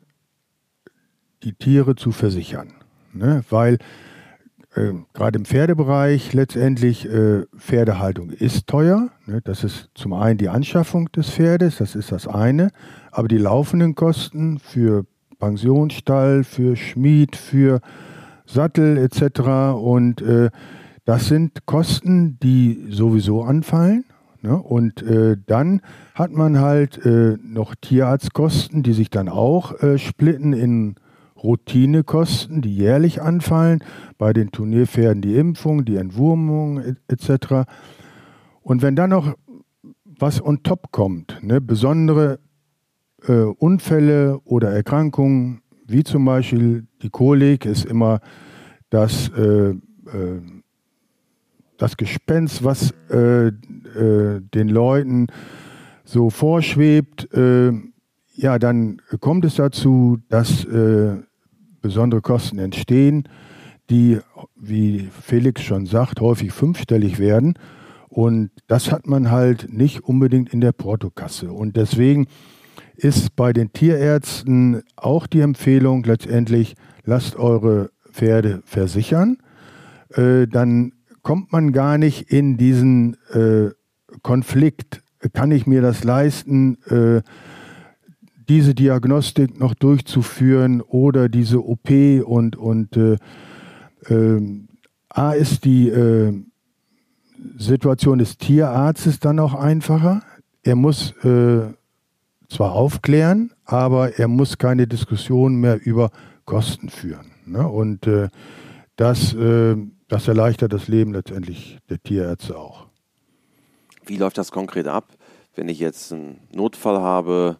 [1.43, 2.73] die Tiere zu versichern.
[3.13, 3.43] Ne?
[3.49, 3.77] Weil
[4.75, 9.09] äh, gerade im Pferdebereich letztendlich äh, Pferdehaltung ist teuer.
[9.25, 9.41] Ne?
[9.43, 12.71] Das ist zum einen die Anschaffung des Pferdes, das ist das eine.
[13.11, 15.05] Aber die laufenden Kosten für
[15.39, 17.81] Pensionsstall, für Schmied, für
[18.45, 19.75] Sattel etc.
[19.79, 20.49] Und äh,
[21.05, 24.05] das sind Kosten, die sowieso anfallen.
[24.41, 24.57] Ne?
[24.57, 25.81] Und äh, dann
[26.13, 30.95] hat man halt äh, noch Tierarztkosten, die sich dann auch äh, splitten in
[31.43, 33.83] Routinekosten, die jährlich anfallen,
[34.17, 37.69] bei den Turnierpferden die Impfung, die Entwurmung etc.
[38.61, 39.35] Und wenn dann noch
[40.03, 42.39] was on top kommt, ne, besondere
[43.27, 48.19] äh, Unfälle oder Erkrankungen, wie zum Beispiel die Kolik, ist immer
[48.89, 50.41] das äh, äh,
[51.77, 55.27] das Gespenst, was äh, äh, den Leuten
[56.03, 57.71] so vorschwebt, äh,
[58.33, 61.17] ja, dann kommt es dazu, dass äh,
[61.81, 63.27] besondere Kosten entstehen,
[63.89, 64.19] die,
[64.55, 67.55] wie Felix schon sagt, häufig fünfstellig werden.
[68.09, 71.51] Und das hat man halt nicht unbedingt in der Portokasse.
[71.51, 72.27] Und deswegen
[72.95, 76.75] ist bei den Tierärzten auch die Empfehlung letztendlich,
[77.05, 79.37] lasst eure Pferde versichern.
[80.13, 80.93] Äh, dann
[81.27, 83.71] kommt man gar nicht in diesen äh,
[84.21, 85.03] Konflikt.
[85.33, 87.21] Kann ich mir das leisten, äh,
[88.47, 91.89] diese Diagnostik noch durchzuführen oder diese OP
[92.23, 93.17] und, und äh,
[94.07, 94.69] ähm,
[95.09, 96.31] A ist die äh,
[97.57, 100.21] Situation des Tierarztes dann auch einfacher.
[100.63, 101.73] Er muss äh,
[102.47, 106.09] zwar aufklären, aber er muss keine Diskussion mehr über
[106.45, 107.31] Kosten führen.
[107.45, 107.67] Ne?
[107.67, 108.29] Und äh,
[108.95, 109.35] das
[110.07, 112.87] das erleichtert das Leben letztendlich der Tierärzte auch.
[114.05, 115.13] Wie läuft das konkret ab,
[115.55, 117.57] wenn ich jetzt einen Notfall habe?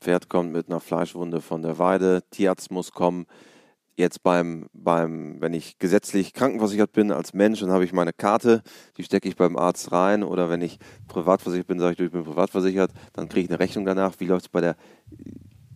[0.00, 3.26] Pferd kommt mit einer Fleischwunde von der Weide, Tierarzt muss kommen.
[3.96, 8.62] Jetzt beim, beim, wenn ich gesetzlich krankenversichert bin als Mensch, dann habe ich meine Karte,
[8.96, 10.22] die stecke ich beim Arzt rein.
[10.22, 13.84] Oder wenn ich privatversichert bin, sage ich, ich bin privatversichert, dann kriege ich eine Rechnung
[13.84, 14.14] danach.
[14.18, 14.76] Wie läuft es bei der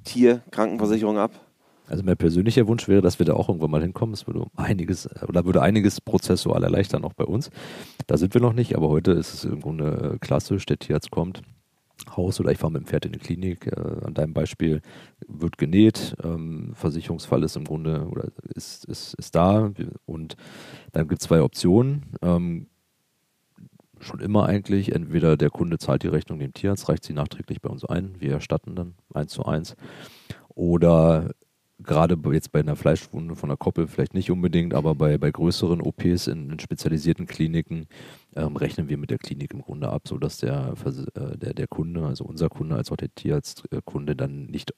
[0.04, 1.32] Tierkrankenversicherung ab?
[1.86, 4.14] Also mein persönlicher Wunsch wäre, dass wir da auch irgendwann mal hinkommen.
[4.14, 7.50] Es würde einiges oder würde einiges prozessual erleichtern, auch bei uns.
[8.06, 11.42] Da sind wir noch nicht, aber heute ist es im Grunde klassisch, der Tierarzt kommt,
[12.16, 13.66] Haus oder ich fahre mit dem Pferd in die Klinik.
[13.66, 14.80] Äh, an deinem Beispiel
[15.28, 19.70] wird genäht, ähm, Versicherungsfall ist im Grunde oder ist, ist, ist da
[20.06, 20.36] und
[20.92, 22.16] dann gibt es zwei Optionen.
[22.22, 22.68] Ähm,
[24.00, 27.70] schon immer eigentlich, entweder der Kunde zahlt die Rechnung dem Tierarzt, reicht sie nachträglich bei
[27.70, 29.76] uns ein, wir erstatten dann eins zu eins.
[30.48, 31.30] Oder
[31.78, 35.80] gerade jetzt bei einer Fleischwunde von der Koppel vielleicht nicht unbedingt, aber bei, bei größeren
[35.80, 37.86] OPs in, in spezialisierten Kliniken
[38.36, 40.74] ähm, rechnen wir mit der Klinik im Grunde ab, sodass der,
[41.14, 44.72] äh, der, der Kunde, also unser Kunde als auch der Tierarztkunde dann nicht,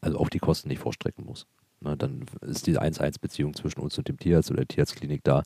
[0.00, 1.46] also auch die Kosten nicht vorstrecken muss.
[1.80, 5.42] Na, dann ist die 1-1-Beziehung zwischen uns und dem Tierarzt oder der Tierarztklinik da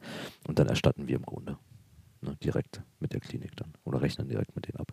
[0.47, 1.57] und dann erstatten wir im Grunde
[2.21, 4.93] ne, direkt mit der Klinik dann oder rechnen direkt mit denen ab.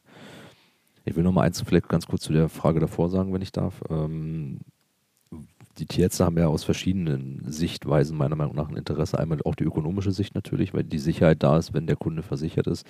[1.04, 3.52] Ich will noch mal eins vielleicht ganz kurz zu der Frage davor sagen, wenn ich
[3.52, 3.82] darf.
[3.90, 4.62] Ähm,
[5.80, 9.18] die Tierärzte haben ja aus verschiedenen Sichtweisen meiner Meinung nach ein Interesse.
[9.18, 12.68] Einmal auch die ökonomische Sicht natürlich, weil die Sicherheit da ist, wenn der Kunde versichert
[12.68, 12.86] ist.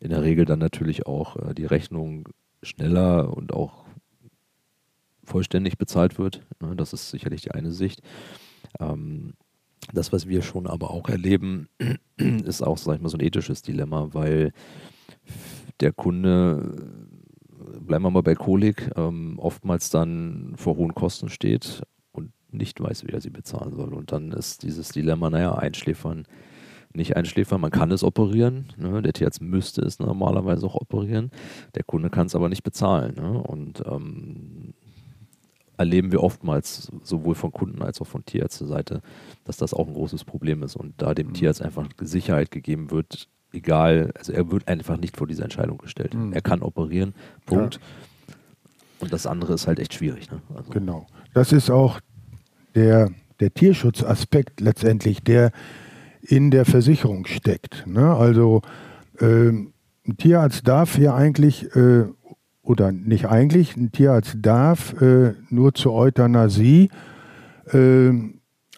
[0.00, 2.28] In der Regel dann natürlich auch äh, die Rechnung
[2.62, 3.84] schneller und auch
[5.24, 6.42] vollständig bezahlt wird.
[6.60, 8.02] Ne, das ist sicherlich die eine Sicht.
[8.78, 9.34] Ähm,
[9.94, 11.68] das, was wir schon aber auch erleben,
[12.16, 14.52] ist auch, sag ich mal, so ein ethisches Dilemma, weil
[15.80, 16.76] der Kunde,
[17.80, 21.82] bleiben wir mal bei Kolik, ähm, oftmals dann vor hohen Kosten steht
[22.58, 23.94] nicht weiß, wie er sie bezahlen soll.
[23.94, 26.26] Und dann ist dieses Dilemma, naja, einschläfern,
[26.92, 29.02] nicht einschläfern, man kann es operieren, ne?
[29.02, 31.30] der Tierarzt müsste es normalerweise auch operieren,
[31.74, 33.14] der Kunde kann es aber nicht bezahlen.
[33.14, 33.42] Ne?
[33.42, 34.74] Und ähm,
[35.76, 39.00] erleben wir oftmals sowohl von Kunden als auch von Tierärzteseite,
[39.44, 41.34] dass das auch ein großes Problem ist und da dem mhm.
[41.34, 46.14] Tierarzt einfach Sicherheit gegeben wird, egal, also er wird einfach nicht vor diese Entscheidung gestellt.
[46.14, 46.32] Mhm.
[46.32, 47.14] Er kann operieren,
[47.46, 47.76] Punkt.
[47.76, 48.34] Ja.
[49.00, 50.30] Und das andere ist halt echt schwierig.
[50.30, 50.42] Ne?
[50.54, 51.06] Also genau.
[51.32, 52.00] Das ist auch
[52.74, 53.10] der,
[53.40, 55.52] der Tierschutzaspekt letztendlich, der
[56.20, 57.86] in der Versicherung steckt.
[57.86, 58.14] Ne?
[58.14, 58.62] Also
[59.20, 62.04] äh, ein Tierarzt darf ja eigentlich, äh,
[62.62, 66.90] oder nicht eigentlich, ein Tierarzt darf äh, nur zur Euthanasie,
[67.72, 68.10] äh,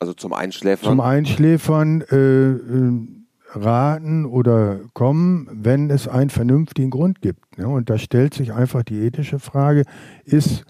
[0.00, 3.06] also zum Einschläfern, zum Einschläfern äh, äh,
[3.52, 7.58] raten oder kommen, wenn es einen vernünftigen Grund gibt.
[7.58, 7.68] Ne?
[7.68, 9.84] Und da stellt sich einfach die ethische Frage,
[10.24, 10.64] ist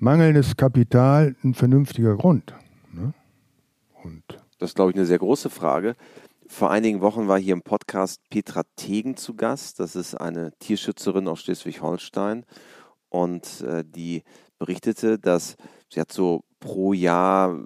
[0.00, 2.54] mangelndes Kapital ein vernünftiger Grund?
[2.92, 3.12] Ne?
[4.02, 4.24] Und
[4.58, 5.94] das ist, glaube ich, eine sehr große Frage.
[6.46, 9.78] Vor einigen Wochen war hier im Podcast Petra Tegen zu Gast.
[9.78, 12.44] Das ist eine Tierschützerin aus Schleswig-Holstein.
[13.08, 14.24] Und äh, die
[14.58, 15.56] berichtete, dass
[15.88, 17.58] sie hat so pro Jahr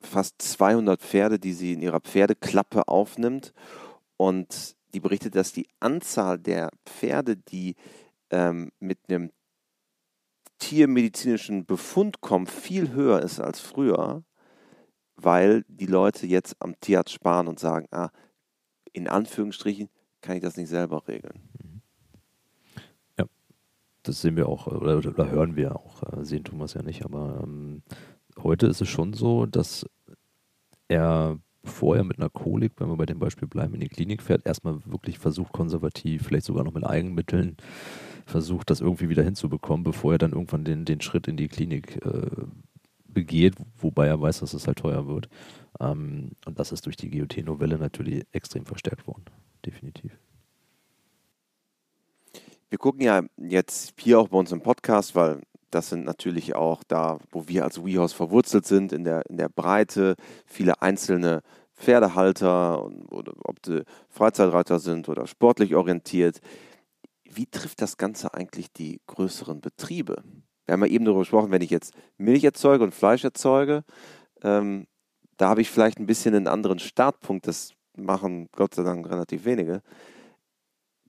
[0.00, 3.52] fast 200 Pferde, die sie in ihrer Pferdeklappe aufnimmt.
[4.16, 7.76] Und die berichtet, dass die Anzahl der Pferde, die
[8.30, 9.30] ähm, mit einem
[10.62, 14.22] tiermedizinischen Befund kommt, viel höher ist als früher,
[15.16, 18.10] weil die Leute jetzt am Tierarzt sparen und sagen, ah,
[18.92, 19.88] in Anführungsstrichen
[20.20, 21.40] kann ich das nicht selber regeln.
[21.62, 21.80] Mhm.
[23.18, 23.24] Ja,
[24.04, 27.40] das sehen wir auch, oder, oder hören wir auch, äh, sehen es ja nicht, aber
[27.42, 27.82] ähm,
[28.40, 29.84] heute ist es schon so, dass
[30.86, 34.46] er vorher mit einer Kolik, wenn wir bei dem Beispiel bleiben, in die Klinik fährt,
[34.46, 37.56] erstmal wirklich versucht, konservativ, vielleicht sogar noch mit Eigenmitteln,
[38.26, 42.04] versucht, das irgendwie wieder hinzubekommen, bevor er dann irgendwann den, den Schritt in die Klinik
[42.04, 42.30] äh,
[43.06, 45.28] begeht, wobei er weiß, dass es halt teuer wird.
[45.80, 49.24] Ähm, und das ist durch die GOT-Novelle natürlich extrem verstärkt worden,
[49.64, 50.18] definitiv.
[52.70, 56.82] Wir gucken ja jetzt hier auch bei uns im Podcast, weil das sind natürlich auch
[56.84, 60.16] da, wo wir als WeHorse verwurzelt sind, in der, in der Breite,
[60.46, 61.42] viele einzelne
[61.74, 66.40] Pferdehalter, oder ob sie Freizeitreiter sind oder sportlich orientiert.
[67.34, 70.22] Wie trifft das Ganze eigentlich die größeren Betriebe?
[70.66, 73.84] Wir haben ja eben darüber gesprochen, wenn ich jetzt Milch erzeuge und Fleisch erzeuge,
[74.42, 74.86] ähm,
[75.38, 77.46] da habe ich vielleicht ein bisschen einen anderen Startpunkt.
[77.46, 79.82] Das machen Gott sei Dank relativ wenige.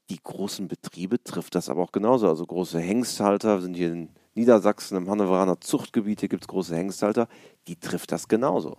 [0.10, 2.28] Die großen Betriebe trifft das aber auch genauso.
[2.28, 7.28] Also große Hengsthalter sind hier in Niedersachsen, im Hannoveraner Zuchtgebiet, hier gibt es große Hengsthalter.
[7.68, 8.78] Die trifft das genauso.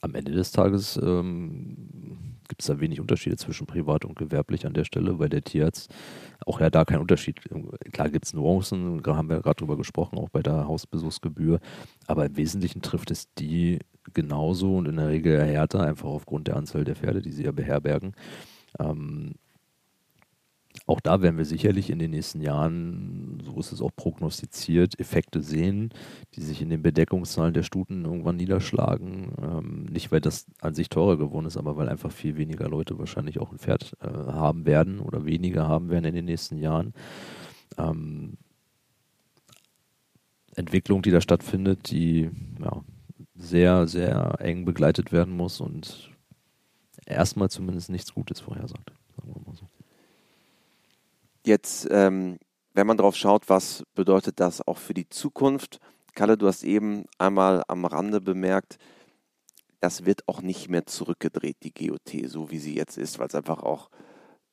[0.00, 4.74] Am Ende des Tages ähm, gibt es da wenig Unterschiede zwischen privat und gewerblich an
[4.74, 5.94] der Stelle, weil der Tierarzt
[6.46, 7.40] auch ja da kein Unterschied.
[7.92, 11.60] Klar gibt es Nuancen, haben wir gerade drüber gesprochen, auch bei der Hausbesuchsgebühr,
[12.06, 13.78] aber im Wesentlichen trifft es die
[14.14, 17.52] genauso und in der Regel härter, einfach aufgrund der Anzahl der Pferde, die sie ja
[17.52, 18.14] beherbergen.
[18.78, 19.34] Ähm,
[20.86, 23.27] auch da werden wir sicherlich in den nächsten Jahren,
[23.58, 25.90] ist es auch prognostiziert, Effekte sehen,
[26.34, 29.32] die sich in den Bedeckungszahlen der Stuten irgendwann niederschlagen.
[29.42, 32.98] Ähm, nicht, weil das an sich teurer geworden ist, aber weil einfach viel weniger Leute
[32.98, 36.94] wahrscheinlich auch ein Pferd äh, haben werden oder weniger haben werden in den nächsten Jahren.
[37.76, 38.38] Ähm,
[40.54, 42.30] Entwicklung, die da stattfindet, die
[42.60, 42.82] ja,
[43.36, 46.10] sehr, sehr eng begleitet werden muss und
[47.06, 48.92] erstmal zumindest nichts Gutes vorhersagt.
[49.16, 49.68] Sagen wir mal so.
[51.44, 52.38] Jetzt, ähm,
[52.78, 55.80] wenn man darauf schaut, was bedeutet das auch für die Zukunft?
[56.14, 58.78] Kalle, du hast eben einmal am Rande bemerkt,
[59.80, 63.34] das wird auch nicht mehr zurückgedreht, die GOT, so wie sie jetzt ist, weil es
[63.34, 63.90] einfach auch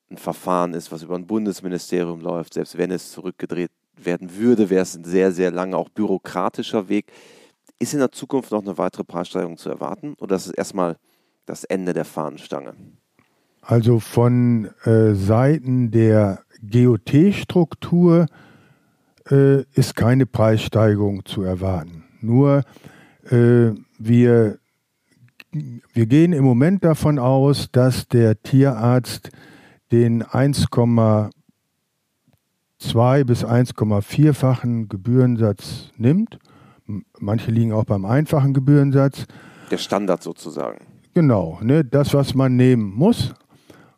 [0.09, 2.55] ein Verfahren ist, was über ein Bundesministerium läuft.
[2.55, 7.11] Selbst wenn es zurückgedreht werden würde, wäre es ein sehr, sehr langer, auch bürokratischer Weg.
[7.78, 10.97] Ist in der Zukunft noch eine weitere Preissteigerung zu erwarten oder ist es erstmal
[11.45, 12.73] das Ende der Fahnenstange?
[13.61, 18.28] Also von äh, Seiten der GOT-Struktur
[19.30, 22.03] äh, ist keine Preissteigerung zu erwarten.
[22.22, 22.64] Nur
[23.30, 24.60] äh, wir,
[25.51, 29.30] wir gehen im Moment davon aus, dass der Tierarzt
[29.91, 31.30] den 1,2
[33.24, 36.39] bis 1,4-fachen Gebührensatz nimmt.
[37.20, 39.26] Manche liegen auch beim einfachen Gebührensatz.
[39.72, 40.86] Der Standard sozusagen.
[41.14, 43.34] Genau, ne, das, was man nehmen muss.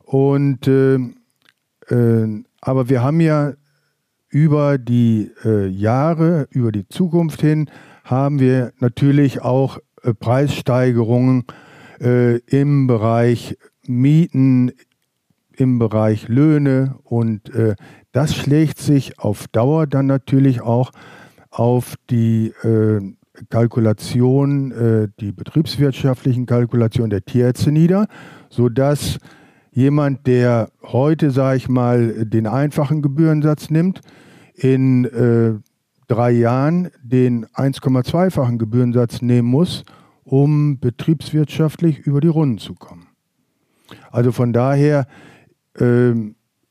[0.03, 0.95] Und äh,
[1.89, 3.53] äh, aber wir haben ja
[4.29, 7.69] über die äh, Jahre, über die Zukunft hin,
[8.03, 11.45] haben wir natürlich auch äh, Preissteigerungen
[11.99, 14.71] äh, im Bereich Mieten,
[15.55, 17.75] im Bereich Löhne und äh,
[18.11, 20.91] das schlägt sich auf Dauer dann natürlich auch
[21.49, 23.01] auf die äh,
[23.49, 28.07] Kalkulation, äh, die betriebswirtschaftlichen Kalkulationen der Tierärzte nieder,
[28.49, 29.19] sodass
[29.77, 34.01] jemand, der heute, sage ich mal, den einfachen Gebührensatz nimmt,
[34.55, 35.53] in äh,
[36.07, 39.85] drei Jahren den 1,2-fachen Gebührensatz nehmen muss,
[40.23, 43.05] um betriebswirtschaftlich über die Runden zu kommen.
[44.09, 45.05] Also von daher
[45.79, 46.13] äh,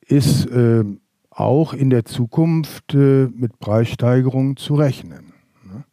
[0.09, 0.83] ist äh,
[1.31, 5.33] auch in der Zukunft äh, mit Preissteigerungen zu rechnen.
[5.63, 5.85] Ne?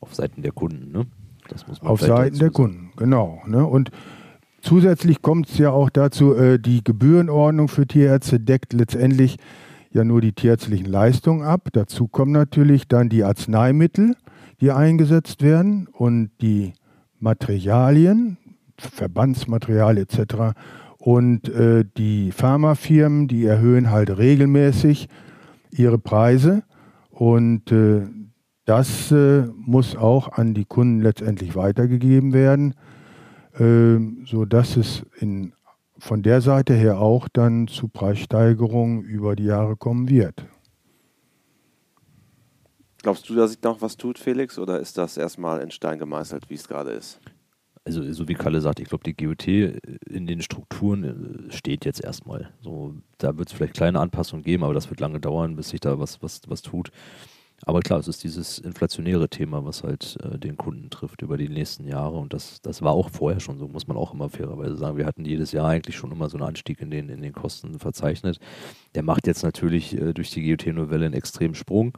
[0.00, 1.06] Auf Seiten der Kunden, ne?
[1.80, 3.42] Auf Seiten der Kunden, genau.
[3.48, 3.66] Ne?
[3.66, 3.90] Und
[4.60, 9.38] Zusätzlich kommt es ja auch dazu, äh, die Gebührenordnung für Tierärzte deckt letztendlich
[9.92, 11.68] ja nur die tierärztlichen Leistungen ab.
[11.72, 14.16] Dazu kommen natürlich dann die Arzneimittel,
[14.60, 16.74] die eingesetzt werden und die
[17.18, 18.36] Materialien,
[18.78, 20.54] Verbandsmaterial etc.
[20.98, 25.08] Und äh, die Pharmafirmen, die erhöhen halt regelmäßig
[25.70, 26.62] ihre Preise
[27.10, 28.02] und äh,
[28.64, 32.74] das äh, muss auch an die Kunden letztendlich weitergegeben werden.
[33.58, 35.52] Ähm, sodass es in,
[35.98, 40.46] von der Seite her auch dann zu Preissteigerungen über die Jahre kommen wird.
[43.02, 46.50] Glaubst du, dass sich noch was tut, Felix, oder ist das erstmal in Stein gemeißelt,
[46.50, 47.18] wie es gerade ist?
[47.84, 52.04] Also, so wie Kalle sagt, ich glaube, die GOT in den Strukturen äh, steht jetzt
[52.04, 52.52] erstmal.
[52.60, 55.80] So, da wird es vielleicht kleine Anpassungen geben, aber das wird lange dauern, bis sich
[55.80, 56.90] da was, was, was tut.
[57.66, 61.48] Aber klar, es ist dieses inflationäre Thema, was halt äh, den Kunden trifft über die
[61.48, 62.16] nächsten Jahre.
[62.16, 64.96] Und das, das war auch vorher schon so, muss man auch immer fairerweise sagen.
[64.96, 67.78] Wir hatten jedes Jahr eigentlich schon immer so einen Anstieg in den, in den Kosten
[67.78, 68.38] verzeichnet.
[68.94, 71.96] Der macht jetzt natürlich äh, durch die GOT-Novelle einen extremen Sprung.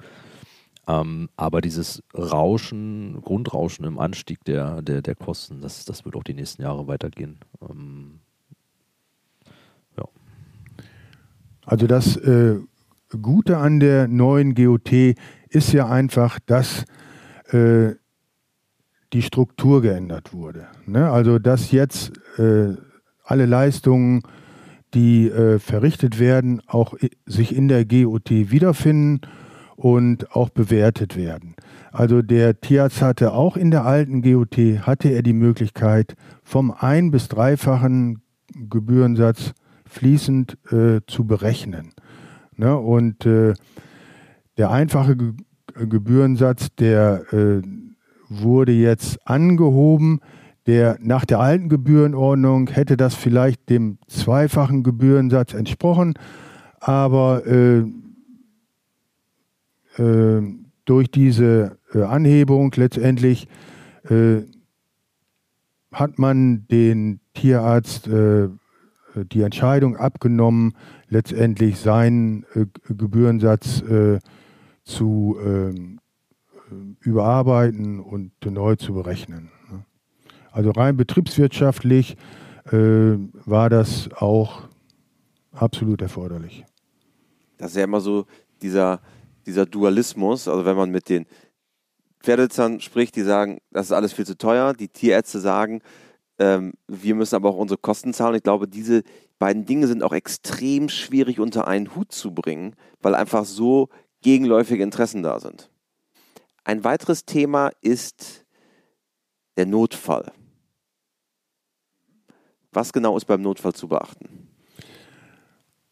[0.89, 6.25] Ähm, aber dieses Rauschen, Grundrauschen im Anstieg der, der, der Kosten, das, das wird auch
[6.25, 7.39] die nächsten Jahre weitergehen.
[7.71, 8.19] Ähm,
[9.97, 10.05] ja.
[11.65, 12.59] Also das äh,
[13.21, 15.15] Gute an der neuen GOT
[15.55, 16.84] ist ja einfach, dass
[17.50, 17.92] äh,
[19.12, 20.66] die Struktur geändert wurde.
[20.86, 21.11] Ne?
[21.11, 22.74] Also dass jetzt äh,
[23.24, 24.22] alle Leistungen,
[24.94, 26.94] die äh, verrichtet werden, auch
[27.26, 29.20] sich in der GOT wiederfinden
[29.76, 31.55] und auch bewertet werden.
[31.92, 37.11] Also der Tierarzt hatte auch in der alten GOT, hatte er die Möglichkeit, vom ein-
[37.11, 38.22] bis dreifachen
[38.68, 39.53] Gebührensatz
[39.86, 41.92] fließend äh, zu berechnen.
[42.57, 42.76] Ne?
[42.76, 43.55] Und äh,
[44.63, 45.33] der einfache Ge
[45.75, 47.63] Gebührensatz, der äh,
[48.29, 50.21] wurde jetzt angehoben.
[50.67, 56.15] Der, nach der alten Gebührenordnung hätte das vielleicht dem zweifachen Gebührensatz entsprochen,
[56.79, 57.79] aber äh,
[60.01, 60.43] äh,
[60.85, 63.49] durch diese äh, Anhebung letztendlich
[64.09, 64.43] äh,
[65.91, 68.49] hat man den Tierarzt äh,
[69.33, 70.75] die Entscheidung abgenommen,
[71.09, 72.47] letztendlich seinen
[72.89, 74.21] Gebührensatz äh,
[74.85, 76.01] zu ähm,
[77.01, 79.51] überarbeiten und neu zu berechnen.
[79.70, 79.85] Ne?
[80.51, 82.16] Also rein betriebswirtschaftlich
[82.66, 84.68] äh, war das auch
[85.53, 86.64] absolut erforderlich.
[87.59, 88.26] Das ist ja immer so
[88.61, 89.01] dieser,
[89.47, 91.26] dieser Dualismus, also wenn man mit den
[92.20, 95.80] Pferdezern spricht, die sagen, das ist alles viel zu teuer, die Tierärzte sagen,
[96.39, 98.37] ähm, wir müssen aber auch unsere Kosten zahlen.
[98.37, 99.03] Ich glaube, diese
[99.39, 103.89] beiden Dinge sind auch extrem schwierig unter einen Hut zu bringen, weil einfach so
[104.23, 105.70] gegenläufige Interessen da sind.
[106.64, 108.45] Ein weiteres Thema ist
[109.57, 110.33] der Notfall.
[112.73, 114.49] Was genau ist beim Notfall zu beachten?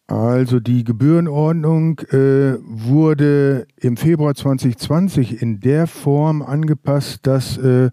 [0.07, 7.91] Also die Gebührenordnung äh, wurde im Februar 2020 in der Form angepasst, dass äh,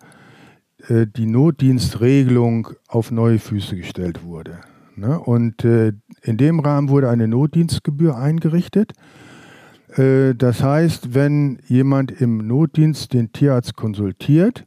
[0.87, 4.61] äh, die Notdienstregelung auf neue Füße gestellt wurde.
[4.95, 5.19] Ne?
[5.19, 8.93] Und äh, in dem Rahmen wurde eine Notdienstgebühr eingerichtet.
[9.95, 14.63] Äh, das heißt, wenn jemand im Notdienst den Tierarzt konsultiert,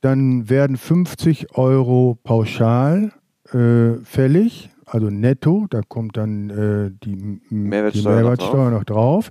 [0.00, 3.12] dann werden 50 Euro pauschal
[3.52, 9.30] äh, fällig also netto, da kommt dann äh, die Mehrwertsteuer, die Mehrwertsteuer noch, drauf.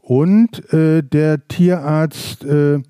[0.00, 2.80] Und äh, der Tierarzt äh,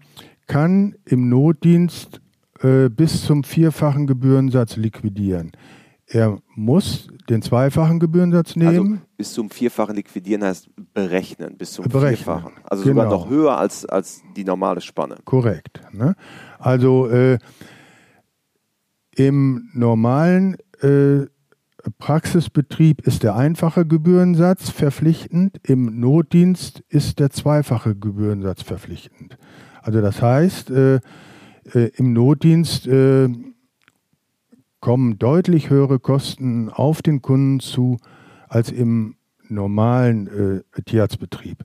[0.46, 2.20] kann im Notdienst
[2.62, 5.52] äh, bis zum vierfachen Gebührensatz liquidieren.
[6.12, 8.92] Er muss den zweifachen Gebührensatz also nehmen.
[8.94, 12.16] Also bis zum vierfachen liquidieren heißt berechnen, bis zum berechnen.
[12.16, 12.52] vierfachen.
[12.64, 13.02] Also genau.
[13.02, 15.16] sogar noch höher als, als die normale Spanne.
[15.24, 15.80] Korrekt.
[15.92, 16.16] Ne?
[16.58, 17.38] Also äh,
[19.14, 21.26] im normalen äh,
[21.98, 29.38] Praxisbetrieb ist der einfache Gebührensatz verpflichtend, im Notdienst ist der zweifache Gebührensatz verpflichtend.
[29.80, 30.96] Also das heißt, äh,
[31.74, 33.28] äh, im Notdienst äh,
[34.80, 37.98] kommen deutlich höhere Kosten auf den Kunden zu
[38.48, 39.16] als im
[39.48, 41.64] normalen äh, Tierarztbetrieb.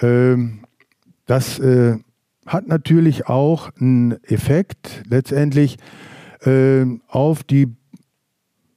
[0.00, 0.60] Ähm,
[1.26, 1.98] das äh,
[2.46, 5.76] hat natürlich auch einen Effekt letztendlich
[6.40, 7.68] äh, auf die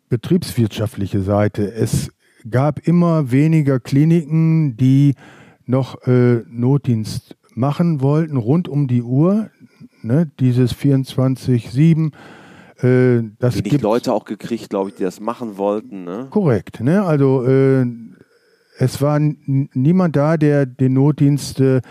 [0.10, 1.74] betriebswirtschaftliche Seite.
[1.74, 2.12] Es
[2.50, 5.16] gab immer weniger Kliniken, die
[5.66, 9.50] noch äh, Notdienst machen wollten, rund um die Uhr.
[10.04, 12.12] Ne, dieses 24-7.
[12.86, 16.04] Äh, das gibt Leute auch gekriegt, glaube ich, die das machen wollten.
[16.04, 16.28] Ne?
[16.30, 16.82] Korrekt.
[16.82, 17.04] Ne?
[17.04, 17.86] Also äh,
[18.78, 21.82] es war niemand da, der den Notdienst äh,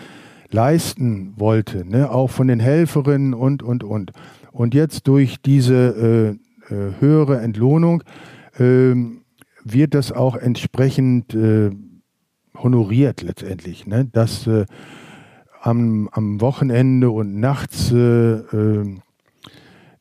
[0.49, 1.85] leisten wollte.
[1.85, 2.09] Ne?
[2.09, 4.11] Auch von den Helferinnen und, und, und.
[4.51, 6.37] Und jetzt durch diese
[6.69, 8.03] äh, äh, höhere Entlohnung,
[8.57, 9.21] ähm,
[9.63, 11.71] wird das auch entsprechend äh,
[12.55, 13.85] honoriert letztendlich.
[13.85, 14.05] Ne?
[14.05, 14.65] Dass äh,
[15.61, 19.01] am, am Wochenende und nachts ähm,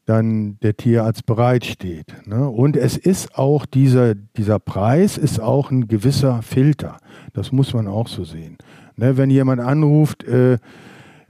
[0.06, 2.14] dann der Tierarzt bereitsteht.
[2.26, 2.48] Ne?
[2.48, 6.98] Und es ist auch dieser, dieser Preis ist auch ein gewisser Filter.
[7.32, 8.58] Das muss man auch so sehen.
[8.96, 9.16] Ne?
[9.16, 10.54] Wenn jemand anruft, äh,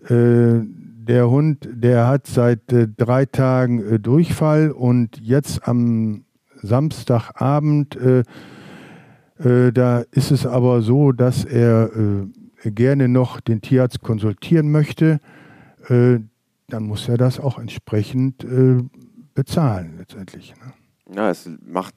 [0.09, 0.63] äh,
[1.07, 6.25] der Hund, der hat seit äh, drei Tagen äh, Durchfall und jetzt am
[6.63, 8.23] Samstagabend, äh,
[9.39, 11.91] äh da ist es aber so, dass er
[12.65, 15.21] gerne noch den Tierarzt konsultieren möchte.
[16.69, 18.47] Äh, dann muss er das auch entsprechend
[19.35, 20.55] bezahlen letztendlich.
[20.57, 21.17] Ne?
[21.17, 21.95] Ja, es macht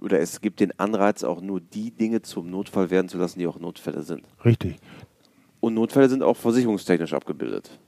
[0.00, 3.46] oder es gibt den Anreiz, auch nur die Dinge zum Notfall werden zu lassen, die
[3.46, 4.22] auch Notfälle sind.
[4.44, 4.76] Richtig.
[5.60, 7.78] Und Notfälle sind auch versicherungstechnisch abgebildet.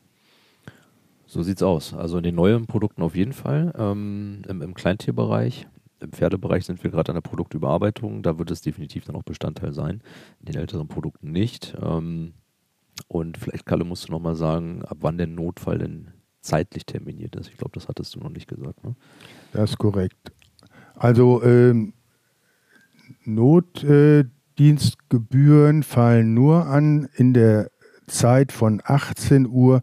[1.27, 1.95] So sieht's aus.
[1.95, 3.73] Also in den neuen Produkten auf jeden Fall.
[3.79, 5.69] Ähm, im, Im Kleintierbereich,
[6.01, 8.23] im Pferdebereich sind wir gerade an der Produktüberarbeitung.
[8.23, 10.03] Da wird es definitiv dann auch Bestandteil sein.
[10.41, 11.77] In den älteren Produkten nicht.
[11.81, 12.35] Ähm,
[13.09, 17.49] und vielleicht, Kalle, musst du nochmal sagen, ab wann der Notfall denn zeitlich terminiert ist.
[17.49, 18.85] Ich glaube, das hattest du noch nicht gesagt.
[18.85, 18.95] Ne?
[19.53, 20.33] Das ist korrekt.
[20.95, 21.95] Also ähm,
[23.25, 27.71] Notdienstgebühren fallen nur an in der
[28.07, 29.83] Zeit von 18 Uhr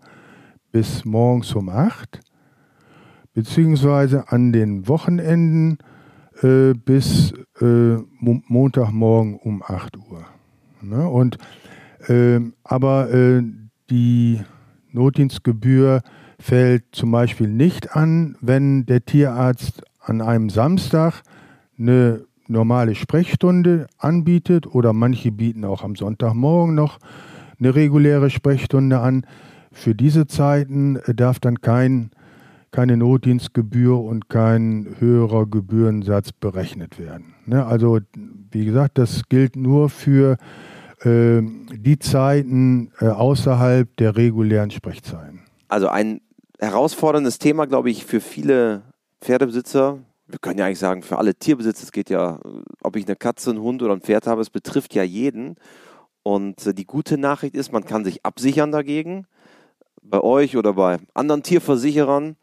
[0.72, 2.20] bis morgens um 8,
[3.34, 5.80] beziehungsweise an den Wochenenden
[6.42, 10.26] äh, bis äh, Montagmorgen um 8 Uhr.
[10.82, 11.08] Ne?
[11.08, 11.40] Und, äh,
[12.64, 13.44] aber äh,
[13.90, 14.42] die
[14.92, 16.02] Notdienstgebühr
[16.40, 21.24] fällt zum Beispiel nicht an, wenn der Tierarzt an einem Samstag
[21.78, 27.00] eine normale Sprechstunde anbietet oder manche bieten auch am Sonntagmorgen noch
[27.60, 29.26] eine reguläre Sprechstunde an.
[29.72, 32.12] Für diese Zeiten äh, darf dann kein,
[32.72, 37.34] keine Notdienstgebühr und kein höherer Gebührensatz berechnet werden.
[37.46, 37.66] Ne?
[37.66, 38.00] Also
[38.52, 40.38] wie gesagt, das gilt nur für äh,
[41.04, 45.42] die Zeiten äh, außerhalb der regulären Sprechzeiten.
[45.68, 46.22] Also ein
[46.60, 48.82] herausforderndes Thema, glaube ich, für viele
[49.22, 50.00] Pferdebesitzer.
[50.28, 52.40] Wir können ja eigentlich sagen, für alle Tierbesitzer, es geht ja,
[52.82, 55.56] ob ich eine Katze, einen Hund oder ein Pferd habe, es betrifft ja jeden.
[56.24, 59.28] Und äh, die gute Nachricht ist, man kann sich absichern dagegen,
[60.02, 62.38] bei euch oder bei anderen Tierversicherern.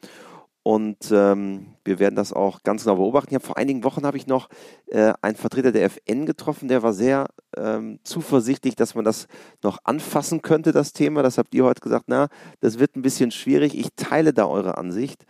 [0.64, 3.34] Und ähm, wir werden das auch ganz genau beobachten.
[3.34, 4.48] Ja, vor einigen Wochen habe ich noch
[4.86, 9.28] äh, einen Vertreter der FN getroffen, der war sehr ähm, zuversichtlich, dass man das
[9.62, 11.22] noch anfassen könnte, das Thema.
[11.22, 12.28] Das habt ihr heute gesagt, na,
[12.60, 13.78] das wird ein bisschen schwierig.
[13.78, 15.26] Ich teile da eure Ansicht.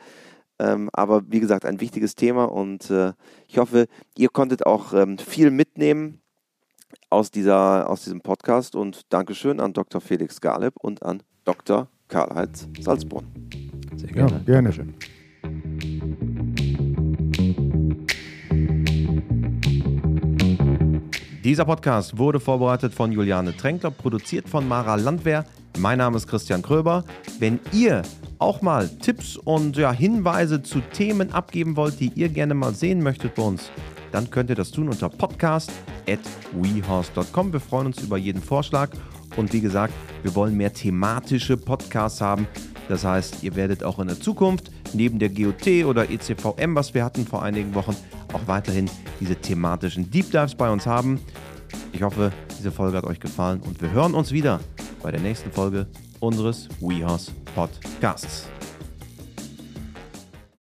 [0.61, 3.13] Ähm, aber wie gesagt, ein wichtiges Thema und äh,
[3.49, 6.23] ich hoffe, ihr konntet auch ähm, viel mitnehmen
[7.11, 10.01] aus, dieser, aus diesem Podcast und Dankeschön an Dr.
[10.01, 11.89] Felix Galeb und an Dr.
[12.07, 13.27] Karl-Heinz Salzbrunn.
[13.97, 14.33] Sehr gerne.
[14.33, 14.71] Ja, gerne.
[14.71, 14.95] Dankeschön.
[21.45, 25.45] Dieser Podcast wurde vorbereitet von Juliane Tränkler, produziert von Mara Landwehr.
[25.79, 27.05] Mein Name ist Christian Kröber.
[27.39, 28.01] Wenn ihr
[28.39, 33.03] auch mal Tipps und ja, Hinweise zu Themen abgeben wollt, die ihr gerne mal sehen
[33.03, 33.71] möchtet bei uns,
[34.11, 37.53] dann könnt ihr das tun unter podcast.wehorse.com.
[37.53, 38.91] Wir freuen uns über jeden Vorschlag
[39.37, 42.47] und wie gesagt, wir wollen mehr thematische Podcasts haben.
[42.89, 47.05] Das heißt, ihr werdet auch in der Zukunft neben der GOT oder ECVM, was wir
[47.05, 47.97] hatten vor einigen Wochen,
[48.33, 51.21] auch weiterhin diese thematischen Deep Dives bei uns haben.
[51.93, 54.61] Ich hoffe, diese Folge hat euch gefallen und wir hören uns wieder
[55.03, 55.87] bei der nächsten Folge
[56.21, 58.49] unseres WeHorse Podcasts.